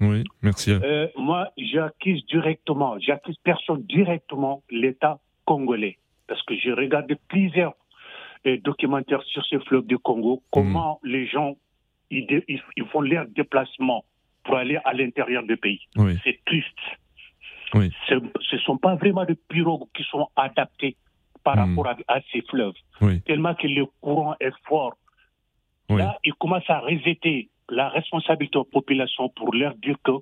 Oui, 0.00 0.24
merci. 0.42 0.72
Euh, 0.72 1.06
moi, 1.16 1.50
j'accuse 1.56 2.26
directement, 2.26 2.98
j'accuse 2.98 3.36
personne 3.44 3.82
directement 3.84 4.62
l'État 4.68 5.20
congolais. 5.44 5.96
Parce 6.26 6.42
que 6.42 6.56
j'ai 6.56 6.72
regardé 6.72 7.16
plusieurs 7.28 7.74
documentaires 8.64 9.22
sur 9.22 9.44
ce 9.46 9.58
fleuve 9.60 9.86
du 9.86 9.98
Congo, 9.98 10.42
comment 10.50 11.00
les 11.04 11.26
gens 11.26 11.56
ils, 12.10 12.26
dé- 12.26 12.44
ils- 12.48 12.62
ils 12.76 12.84
font 12.86 13.00
leur 13.00 13.26
déplacement 13.26 14.04
pour 14.44 14.56
aller 14.56 14.78
à 14.84 14.92
l'intérieur 14.92 15.42
du 15.44 15.56
pays. 15.56 15.80
Oui. 15.96 16.14
C'est 16.24 16.38
triste. 16.44 16.78
Oui. 17.78 17.90
Ce 18.08 18.14
ne 18.14 18.60
sont 18.60 18.76
pas 18.78 18.94
vraiment 18.96 19.24
des 19.24 19.36
pirogues 19.48 19.88
qui 19.94 20.02
sont 20.04 20.28
adaptés 20.36 20.96
par 21.44 21.56
Hmm. 21.56 21.76
rapport 21.78 21.86
à, 21.88 21.96
à 22.16 22.20
ces 22.32 22.42
fleuves. 22.42 22.74
Oui. 23.00 23.20
Tellement 23.22 23.54
que 23.54 23.66
le 23.68 23.86
courant 24.00 24.34
est 24.40 24.50
fort. 24.68 24.94
Oui. 25.88 25.98
Là, 25.98 26.18
ils 26.24 26.34
commencent 26.34 26.68
à 26.68 26.80
rejeter 26.80 27.48
la 27.68 27.88
responsabilité 27.88 28.58
aux 28.58 28.64
populations 28.64 29.28
pour 29.30 29.52
leur 29.54 29.74
dire 29.76 29.96
que 30.04 30.12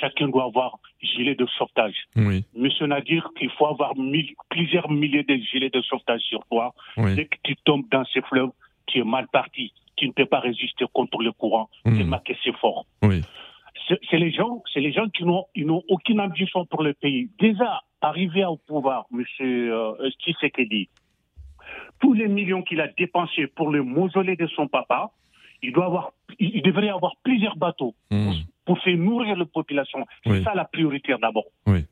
chacun 0.00 0.28
doit 0.28 0.44
avoir 0.44 0.78
gilet 1.02 1.34
de 1.34 1.46
sauvetage. 1.58 1.94
Oui. 2.16 2.44
Monsieur 2.54 2.86
Nadir, 2.86 3.30
qu'il 3.38 3.50
faut 3.50 3.66
avoir 3.66 3.94
mille- 3.96 4.34
plusieurs 4.50 4.90
milliers 4.90 5.22
de 5.22 5.36
gilets 5.36 5.70
de 5.70 5.82
sauvetage 5.82 6.20
sur 6.22 6.44
toi. 6.50 6.74
Dès 6.96 7.26
que 7.26 7.36
tu 7.42 7.54
tombes 7.64 7.86
dans 7.90 8.04
ces 8.12 8.22
fleuves, 8.22 8.50
tu 8.86 8.98
es 9.00 9.04
mal 9.04 9.26
parti. 9.28 9.72
Tu 9.96 10.06
ne 10.08 10.12
peux 10.12 10.26
pas 10.26 10.40
résister 10.40 10.84
contre 10.92 11.22
le 11.22 11.32
courant. 11.32 11.68
Hmm. 11.86 11.96
Tellement 11.96 12.18
que 12.18 12.32
c'est 12.44 12.56
fort. 12.56 12.84
C'est 14.10 14.18
les 14.18 14.32
gens, 14.32 14.62
c'est 14.72 14.80
les 14.80 14.92
gens 14.92 15.08
qui 15.08 15.24
n'ont, 15.24 15.44
ils 15.54 15.66
n'ont 15.66 15.82
aucune 15.88 16.20
ambition 16.20 16.66
pour 16.66 16.82
le 16.82 16.92
pays. 16.94 17.30
Déjà 17.38 17.82
arrivé 18.00 18.44
au 18.44 18.56
pouvoir, 18.56 19.06
Monsieur 19.10 19.72
euh, 19.74 20.10
Tshisekedi, 20.20 20.88
tous 22.00 22.12
les 22.12 22.28
millions 22.28 22.62
qu'il 22.62 22.80
a 22.80 22.88
dépensés 22.88 23.46
pour 23.46 23.70
le 23.70 23.82
mausolée 23.82 24.36
de 24.36 24.46
son 24.48 24.66
papa, 24.68 25.10
il 25.62 25.72
doit 25.72 25.86
avoir, 25.86 26.12
il 26.38 26.62
devrait 26.62 26.88
avoir 26.88 27.14
plusieurs 27.22 27.56
bateaux 27.56 27.94
Hmm. 28.10 28.32
pour 28.64 28.78
faire 28.80 28.96
nourrir 28.96 29.36
la 29.36 29.44
population. 29.46 30.04
C'est 30.24 30.30
Oui. 30.32 30.42
ça 30.44 30.54
la 30.54 30.64
priorité 30.64 31.14
d'abord. 31.20 31.46
Oui. 31.66 31.84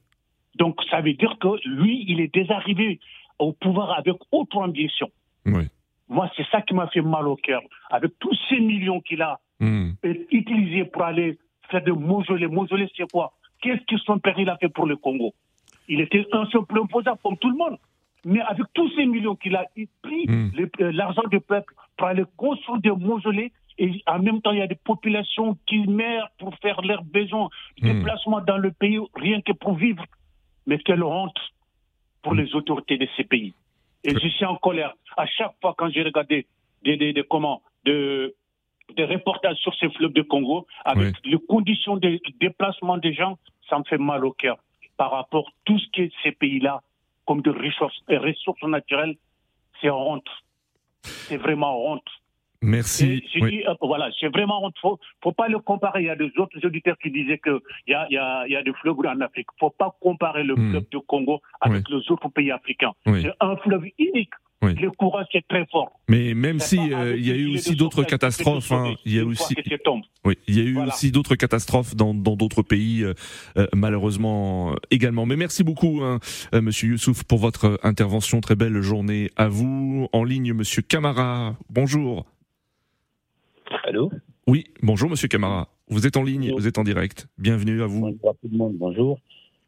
Donc 0.57 0.81
ça 0.91 1.01
veut 1.01 1.15
dire 1.15 1.37
que 1.41 1.49
lui, 1.69 2.05
il 2.09 2.21
est 2.21 2.33
déjà 2.35 2.57
arrivé 2.57 2.99
au 3.39 3.53
pouvoir 3.53 3.97
avec 3.99 4.17
autre 4.33 4.57
ambition. 4.59 5.09
Oui. 5.47 5.65
Moi, 6.09 6.31
c'est 6.37 6.47
ça 6.51 6.61
qui 6.63 6.75
m'a 6.75 6.87
fait 6.89 7.01
mal 7.01 7.27
au 7.27 7.37
cœur. 7.37 7.63
Avec 7.91 8.13
tous 8.19 8.37
ces 8.49 8.59
millions 8.61 9.01
qu'il 9.01 9.23
a 9.23 9.39
Hmm. 9.61 9.93
euh, 10.05 10.15
utilisés 10.33 10.85
pour 10.85 11.03
aller 11.05 11.39
faire 11.75 11.85
des 11.85 11.93
mausolées. 11.93 12.47
Mausolées, 12.47 12.89
c'est 12.97 13.11
quoi? 13.11 13.33
Qu'est-ce 13.61 13.85
que 13.87 13.99
son 13.99 14.19
père 14.19 14.39
il 14.39 14.49
a 14.49 14.57
fait 14.59 14.69
pour 14.69 14.87
le 14.87 14.97
Congo? 14.97 15.33
Il 15.89 16.01
était 16.01 16.25
un 16.33 16.47
simple 16.51 16.79
opposant 16.79 17.17
comme 17.23 17.37
tout 17.39 17.51
le 17.51 17.57
monde. 17.57 17.79
Mais 18.25 18.41
avec 18.41 18.67
tous 18.73 18.91
ces 18.97 19.05
millions 19.07 19.37
qu'il 19.37 19.55
a 19.57 19.65
pris, 20.03 20.25
Hmm. 20.29 20.51
euh, 20.81 20.93
l'argent 20.93 21.27
du 21.31 21.41
peuple 21.41 21.75
pour 21.97 22.07
aller 22.07 22.25
construire 22.37 22.81
des 22.81 22.91
mausolées, 22.91 23.53
et 23.79 23.91
en 24.07 24.21
même 24.21 24.41
temps, 24.41 24.53
il 24.53 24.59
y 24.59 24.63
a 24.63 24.67
des 24.67 24.81
populations 24.93 25.59
qui 25.67 25.79
meurent 25.87 26.31
pour 26.39 26.55
faire 26.63 26.81
leurs 26.83 27.05
besoins, 27.05 27.49
Hmm. 27.81 27.87
déplacements 27.93 28.41
dans 28.41 28.57
le 28.67 28.71
pays, 28.73 28.99
rien 29.15 29.41
que 29.43 29.53
pour 29.53 29.75
vivre. 29.75 30.05
Mais 30.67 30.79
quelle 30.79 31.03
honte 31.03 31.39
pour 32.23 32.35
les 32.35 32.55
autorités 32.55 32.97
de 32.97 33.07
ces 33.17 33.25
pays. 33.25 33.53
Et 34.05 34.13
je 34.23 34.29
suis 34.29 34.47
en 34.47 34.57
colère. 34.57 34.95
À 35.17 35.27
chaque 35.27 35.55
fois 35.61 35.75
quand 35.77 35.91
j'ai 35.91 36.03
regardé 36.03 36.47
des, 36.85 36.97
des, 36.97 37.13
des, 37.13 37.25
comment, 37.33 37.61
de, 37.85 38.35
des 38.97 39.05
reportages 39.05 39.57
sur 39.59 39.75
ces 39.77 39.89
fleuves 39.91 40.13
de 40.13 40.23
Congo, 40.23 40.67
avec 40.85 41.15
les 41.25 41.39
conditions 41.49 41.97
de 41.97 42.21
déplacement 42.41 42.99
des 42.99 43.15
gens, 43.15 43.39
ça 43.69 43.79
me 43.79 43.85
fait 43.85 43.99
mal 43.99 44.25
au 44.25 44.33
cœur 44.33 44.59
par 44.97 45.11
rapport 45.11 45.49
à 45.49 45.53
tout 45.65 45.79
ce 45.79 45.89
qui 45.91 46.03
est 46.03 46.13
ces 46.23 46.33
pays-là, 46.33 46.81
comme 47.27 47.41
de 47.43 47.51
ressources, 47.51 47.99
ressources 48.09 48.63
naturelles, 48.63 49.17
c'est 49.81 49.91
honte. 49.91 50.29
C'est 51.03 51.37
vraiment 51.39 51.91
honte. 51.91 52.07
Merci. 52.63 53.23
Et 53.35 53.43
Oui. 53.43 53.65
euh, 53.67 53.75
voilà, 53.83 54.09
c'est 54.19 54.29
vraiment 54.29 54.65
honte. 54.65 54.77
Faut, 54.81 54.99
faut 55.23 55.33
pas 55.33 55.49
le 55.49 55.59
comparer. 55.59 56.03
Il 56.03 56.07
y 56.07 56.11
a 56.11 56.17
des 56.17 56.31
autres 56.39 56.65
auditeurs 56.65 56.97
qui 56.99 57.11
disaient 57.11 57.39
que 57.39 57.61
il 57.87 57.91
y 57.91 57.95
a, 57.95 58.07
il 58.09 58.15
y, 58.15 58.19
a, 58.19 58.47
il 58.47 58.53
y 58.53 58.57
a 58.57 58.63
des 58.63 58.73
fleuves 58.75 58.97
en 59.05 59.21
Afrique. 59.21 59.49
Faut 59.59 59.71
pas 59.71 59.95
comparer 60.01 60.45
le 60.45 60.55
Hmm. 60.55 60.71
fleuve 60.71 60.89
du 60.91 61.01
Congo 61.01 61.41
avec 61.61 61.89
les 61.91 62.11
autres 62.11 62.29
pays 62.29 62.51
africains. 62.51 62.93
C'est 63.05 63.33
un 63.41 63.57
fleuve 63.57 63.85
unique. 63.99 64.33
Oui. 64.65 64.75
Le 64.77 64.91
courant 64.91 65.23
c'est 65.31 65.47
très 65.47 65.67
fort. 65.71 65.93
Mais 66.09 66.33
même 66.35 66.59
si 66.59 66.79
euh, 66.79 66.97
avec 67.13 67.19
il 67.21 67.27
y 67.27 67.31
a 67.31 67.35
eu 67.37 67.55
aussi 67.55 67.77
d'autres 67.77 68.03
catastrophes, 68.05 68.73
hein, 68.73 68.95
il 69.05 69.15
y 69.15 69.19
a 69.19 69.25
aussi, 69.25 69.55
oui, 70.25 70.35
il 70.49 70.57
y 70.57 70.61
a 70.61 70.65
eu 70.65 70.73
Voilà. 70.75 70.89
aussi 70.93 71.11
d'autres 71.11 71.35
catastrophes 71.37 71.95
dans 71.95 72.15
d'autres 72.15 72.63
pays, 72.63 73.03
euh, 73.03 73.15
euh, 73.59 73.67
malheureusement 73.75 74.73
euh, 74.73 74.77
également. 74.91 75.27
Mais 75.27 75.37
merci 75.37 75.65
beaucoup, 75.65 76.01
hein, 76.03 76.19
euh, 76.55 76.63
Monsieur 76.63 76.89
Youssouf, 76.91 77.25
pour 77.25 77.39
votre 77.39 77.79
intervention. 77.83 78.41
Très 78.41 78.57
belle 78.57 78.81
journée 78.81 79.31
à 79.37 79.49
vous. 79.49 80.09
En 80.13 80.25
ligne, 80.25 80.53
Monsieur 80.55 80.83
Camara. 80.83 81.57
Bonjour. 81.69 82.25
Allô 83.85 84.11
Oui, 84.47 84.65
bonjour, 84.83 85.11
Monsieur 85.11 85.29
Camara. 85.29 85.69
Vous 85.89 86.07
êtes 86.07 86.17
en 86.17 86.23
ligne, 86.23 86.53
vous 86.57 86.67
êtes 86.67 86.79
en 86.79 86.85
direct. 86.85 87.29
Bienvenue 87.39 87.83
à 87.83 87.87
vous. 87.87 88.01
Bonjour 88.01 88.31
à 88.31 88.33
tout 88.35 88.49
le 88.51 88.57
monde, 88.57 88.75
bonjour. 88.79 89.19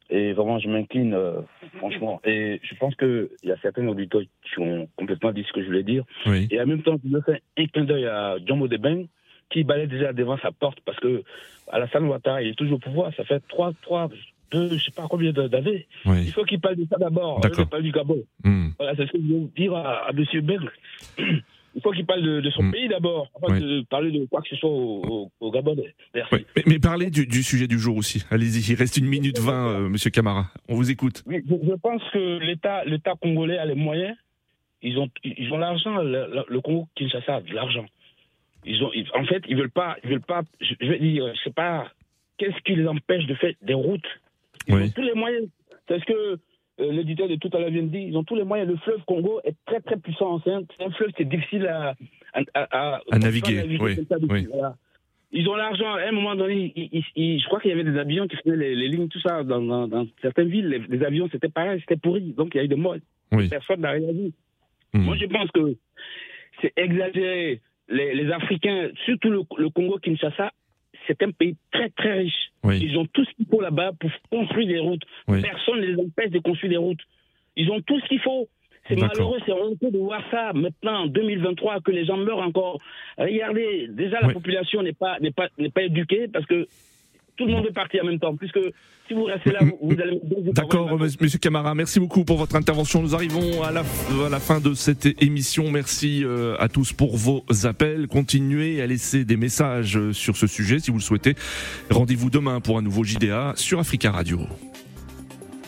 Et 0.08 0.32
vraiment, 0.32 0.58
je 0.58 0.68
m'incline, 0.68 1.14
euh, 1.14 1.40
franchement. 1.78 2.20
Et 2.24 2.60
je 2.62 2.74
pense 2.76 2.94
qu'il 2.94 3.28
y 3.42 3.50
a 3.50 3.56
certains 3.60 3.86
auditeurs 3.88 4.22
qui 4.22 4.60
ont 4.60 4.88
complètement 4.96 5.32
dit 5.32 5.44
ce 5.46 5.52
que 5.52 5.62
je 5.62 5.66
voulais 5.66 5.82
dire. 5.82 6.04
Oui. 6.26 6.46
Et 6.50 6.60
en 6.60 6.66
même 6.66 6.82
temps, 6.82 6.96
je 7.02 7.08
me 7.10 7.20
fais 7.22 7.42
un 7.58 7.66
clin 7.66 7.84
d'œil 7.84 8.06
à 8.06 8.36
Djambo 8.44 8.68
Deben, 8.68 9.06
qui 9.50 9.64
balaye 9.64 9.88
déjà 9.88 10.12
devant 10.12 10.38
sa 10.38 10.52
porte, 10.52 10.78
parce 10.84 10.98
que 11.00 11.22
Alassane 11.70 12.06
Ouattara, 12.06 12.42
il 12.42 12.48
est 12.50 12.54
toujours 12.54 12.76
au 12.76 12.80
pouvoir. 12.80 13.12
Ça 13.16 13.24
fait 13.24 13.42
trois, 13.48 13.72
trois, 13.82 14.08
deux, 14.52 14.76
je 14.76 14.84
sais 14.84 14.90
pas 14.92 15.06
combien 15.08 15.32
d'années. 15.32 15.86
Oui. 16.04 16.24
Il 16.24 16.32
faut 16.32 16.44
qu'il 16.44 16.60
parle 16.60 16.76
de 16.76 16.86
ça 16.88 16.96
d'abord. 16.98 17.40
Il 17.44 17.66
parle 17.66 17.82
du 17.82 17.92
Gabon. 17.92 18.22
Hmm. 18.44 18.68
Voilà, 18.78 18.94
c'est 18.96 19.06
ce 19.06 19.12
que 19.12 19.18
je 19.18 19.34
veux 19.34 19.48
dire 19.56 19.74
à, 19.74 20.06
à 20.06 20.10
M. 20.10 20.24
Beng. 20.42 20.68
Il 21.76 21.82
faut 21.82 21.90
qu'il 21.92 22.06
parle 22.06 22.22
de, 22.22 22.40
de 22.40 22.50
son 22.50 22.62
Hmm. 22.62 22.72
pays 22.72 22.88
d'abord, 22.88 23.28
avant 23.36 23.52
Oui. 23.54 23.60
de 23.60 23.82
parler 23.82 24.10
de 24.10 24.24
quoi 24.26 24.40
que 24.40 24.48
ce 24.48 24.56
soit 24.56 24.70
au, 24.70 25.02
au, 25.06 25.30
au 25.40 25.50
Gabon. 25.50 25.76
Merci. 26.14 26.34
Oui, 26.34 26.46
mais, 26.56 26.62
mais 26.66 26.78
parlez 26.78 27.10
du, 27.10 27.26
du 27.26 27.42
sujet 27.42 27.66
du 27.68 27.78
jour 27.78 27.96
aussi. 27.98 28.24
Allez-y, 28.30 28.72
il 28.72 28.76
reste 28.76 28.96
une 28.96 29.04
minute 29.06 29.38
vingt, 29.38 29.68
euh, 29.68 29.88
Monsieur 29.88 30.08
Camara. 30.10 30.46
On 30.68 30.74
vous 30.74 30.90
écoute. 30.90 31.22
Oui, 31.26 31.42
je, 31.46 31.54
je 31.54 31.74
pense 31.74 32.02
que 32.14 32.38
l'État, 32.38 32.82
l'État 32.86 33.12
congolais 33.20 33.58
a 33.58 33.66
les 33.66 33.74
moyens. 33.74 34.16
Ils 34.82 34.98
ont, 34.98 35.08
ils 35.22 35.52
ont 35.52 35.58
l'argent. 35.58 35.96
Le, 36.02 36.44
le- 36.48 36.60
Congo 36.62 36.88
Kinshasa 36.96 37.36
a 37.36 37.40
de 37.42 37.52
l'argent. 37.52 37.84
Ils 38.64 38.82
ont, 38.82 38.90
ils- 38.94 39.06
en 39.14 39.24
fait, 39.26 39.42
ils 39.48 39.56
veulent 39.56 39.70
pas, 39.70 39.96
ils 40.02 40.10
veulent 40.10 40.20
pas. 40.22 40.42
Je, 40.60 40.74
je 40.80 40.86
vais 40.86 40.98
dire, 40.98 41.30
je 41.34 41.40
sais 41.44 41.52
pas. 41.52 41.90
Qu'est-ce 42.38 42.58
qui 42.64 42.74
les 42.74 42.86
empêche 42.86 43.26
de 43.26 43.34
faire 43.34 43.52
des 43.62 43.74
routes? 43.74 44.06
Ils 44.68 44.74
Oui. 44.74 44.82
ont 44.84 44.90
tous 44.90 45.02
les 45.02 45.14
moyens. 45.14 45.46
C'est 45.88 45.98
ce 46.00 46.04
que 46.06 46.38
l'éditeur 46.78 47.28
de 47.28 47.36
tout 47.36 47.50
à 47.52 47.58
l'heure 47.58 47.70
vient 47.70 47.82
de 47.82 47.88
dire. 47.88 48.08
Ils 48.08 48.16
ont 48.16 48.24
tous 48.24 48.36
les 48.36 48.44
moyens. 48.44 48.68
Le 48.68 48.76
fleuve 48.76 49.02
Congo 49.06 49.40
est 49.44 49.56
très 49.66 49.80
très 49.80 49.96
puissant. 49.96 50.40
C'est 50.44 50.52
un, 50.52 50.62
c'est 50.76 50.84
un 50.84 50.90
fleuve 50.90 51.12
qui 51.12 51.22
est 51.22 51.26
difficile 51.26 51.66
à, 51.66 51.94
à, 52.32 52.42
à, 52.54 53.00
à 53.10 53.18
naviguer. 53.18 53.62
Oui, 53.80 53.96
oui. 54.28 54.46
Voilà. 54.52 54.76
Ils 55.32 55.48
ont 55.48 55.56
l'argent. 55.56 55.94
À 55.94 56.08
un 56.08 56.12
moment 56.12 56.34
donné, 56.34 56.72
ils, 56.76 57.02
ils, 57.16 57.40
je 57.40 57.46
crois 57.46 57.60
qu'il 57.60 57.70
y 57.70 57.74
avait 57.74 57.84
des 57.84 57.98
avions 57.98 58.26
qui 58.28 58.36
faisaient 58.36 58.56
les, 58.56 58.74
les 58.74 58.88
lignes, 58.88 59.08
tout 59.08 59.20
ça, 59.20 59.42
dans, 59.42 59.60
dans, 59.60 59.88
dans 59.88 60.06
certaines 60.22 60.48
villes. 60.48 60.68
Les, 60.68 60.78
les 60.78 61.04
avions, 61.04 61.28
c'était 61.32 61.48
pareil, 61.48 61.80
c'était 61.80 61.96
pourri. 61.96 62.34
Donc, 62.36 62.54
il 62.54 62.58
y 62.58 62.60
a 62.60 62.64
eu 62.64 62.68
des 62.68 62.76
morts. 62.76 62.96
Oui. 63.32 63.48
Personne 63.48 63.80
n'a 63.80 63.90
réagi. 63.90 64.32
Mhm. 64.94 65.02
Moi, 65.02 65.16
je 65.16 65.26
pense 65.26 65.50
que 65.50 65.76
c'est 66.60 66.72
exagéré. 66.76 67.60
Les, 67.88 68.14
les 68.14 68.32
Africains, 68.32 68.90
surtout 69.04 69.30
le, 69.30 69.42
le 69.58 69.68
Congo-Kinshasa, 69.70 70.50
c'est 71.06 71.22
un 71.22 71.30
pays 71.30 71.56
très, 71.72 71.90
très 71.90 72.12
riche. 72.18 72.50
Oui. 72.64 72.80
Ils 72.82 72.96
ont 72.98 73.06
tout 73.06 73.24
ce 73.24 73.30
qu'il 73.34 73.46
faut 73.46 73.60
là-bas 73.60 73.92
pour 73.98 74.10
construire 74.30 74.66
des 74.68 74.78
routes. 74.78 75.02
Oui. 75.28 75.42
Personne 75.42 75.80
ne 75.80 75.86
les 75.86 76.00
empêche 76.02 76.30
de 76.30 76.38
construire 76.38 76.70
des 76.70 76.76
routes. 76.76 77.00
Ils 77.56 77.70
ont 77.70 77.80
tout 77.80 77.98
ce 78.00 78.06
qu'il 78.08 78.20
faut. 78.20 78.48
C'est 78.88 78.96
malheureux, 78.96 79.38
c'est 79.44 79.52
honteux 79.52 79.90
de 79.90 79.98
voir 79.98 80.22
ça 80.30 80.52
maintenant 80.52 81.02
en 81.02 81.06
2023 81.06 81.80
que 81.80 81.90
les 81.90 82.04
gens 82.04 82.16
meurent 82.16 82.38
encore. 82.38 82.78
Regardez, 83.18 83.88
déjà 83.88 84.20
la 84.20 84.28
Oui. 84.28 84.34
population 84.34 84.80
n'est 84.82 84.92
pas 84.92 85.18
n'est 85.20 85.32
pas 85.32 85.48
n'est 85.58 85.70
pas 85.70 85.82
éduquée 85.82 86.28
parce 86.28 86.46
que 86.46 86.68
tout 87.36 87.46
le 87.46 87.52
monde 87.52 87.64
veut 87.66 87.72
partir 87.72 88.02
en 88.02 88.06
même 88.06 88.18
temps. 88.18 88.34
Puisque 88.36 88.58
si 89.08 89.14
vous 89.14 89.24
restez 89.24 89.52
là, 89.52 89.60
vous, 89.60 89.78
vous 89.82 90.00
allez 90.00 90.20
D'accord, 90.52 90.98
Monsieur 90.98 91.38
Camara, 91.38 91.74
merci 91.74 92.00
beaucoup 92.00 92.24
pour 92.24 92.38
votre 92.38 92.56
intervention. 92.56 93.02
Nous 93.02 93.14
arrivons 93.14 93.62
à 93.62 93.70
la, 93.72 93.80
à 93.80 94.28
la 94.30 94.40
fin 94.40 94.60
de 94.60 94.74
cette 94.74 95.06
émission. 95.22 95.70
Merci 95.70 96.24
euh, 96.24 96.56
à 96.58 96.68
tous 96.68 96.92
pour 96.92 97.16
vos 97.16 97.44
appels. 97.64 98.08
Continuez 98.08 98.82
à 98.82 98.86
laisser 98.86 99.24
des 99.24 99.36
messages 99.36 99.96
euh, 99.96 100.12
sur 100.12 100.36
ce 100.36 100.46
sujet 100.46 100.78
si 100.78 100.90
vous 100.90 100.98
le 100.98 101.02
souhaitez. 101.02 101.34
Rendez-vous 101.90 102.30
demain 102.30 102.60
pour 102.60 102.78
un 102.78 102.82
nouveau 102.82 103.04
JDA 103.04 103.52
sur 103.56 103.78
Africa 103.78 104.10
Radio. 104.10 104.40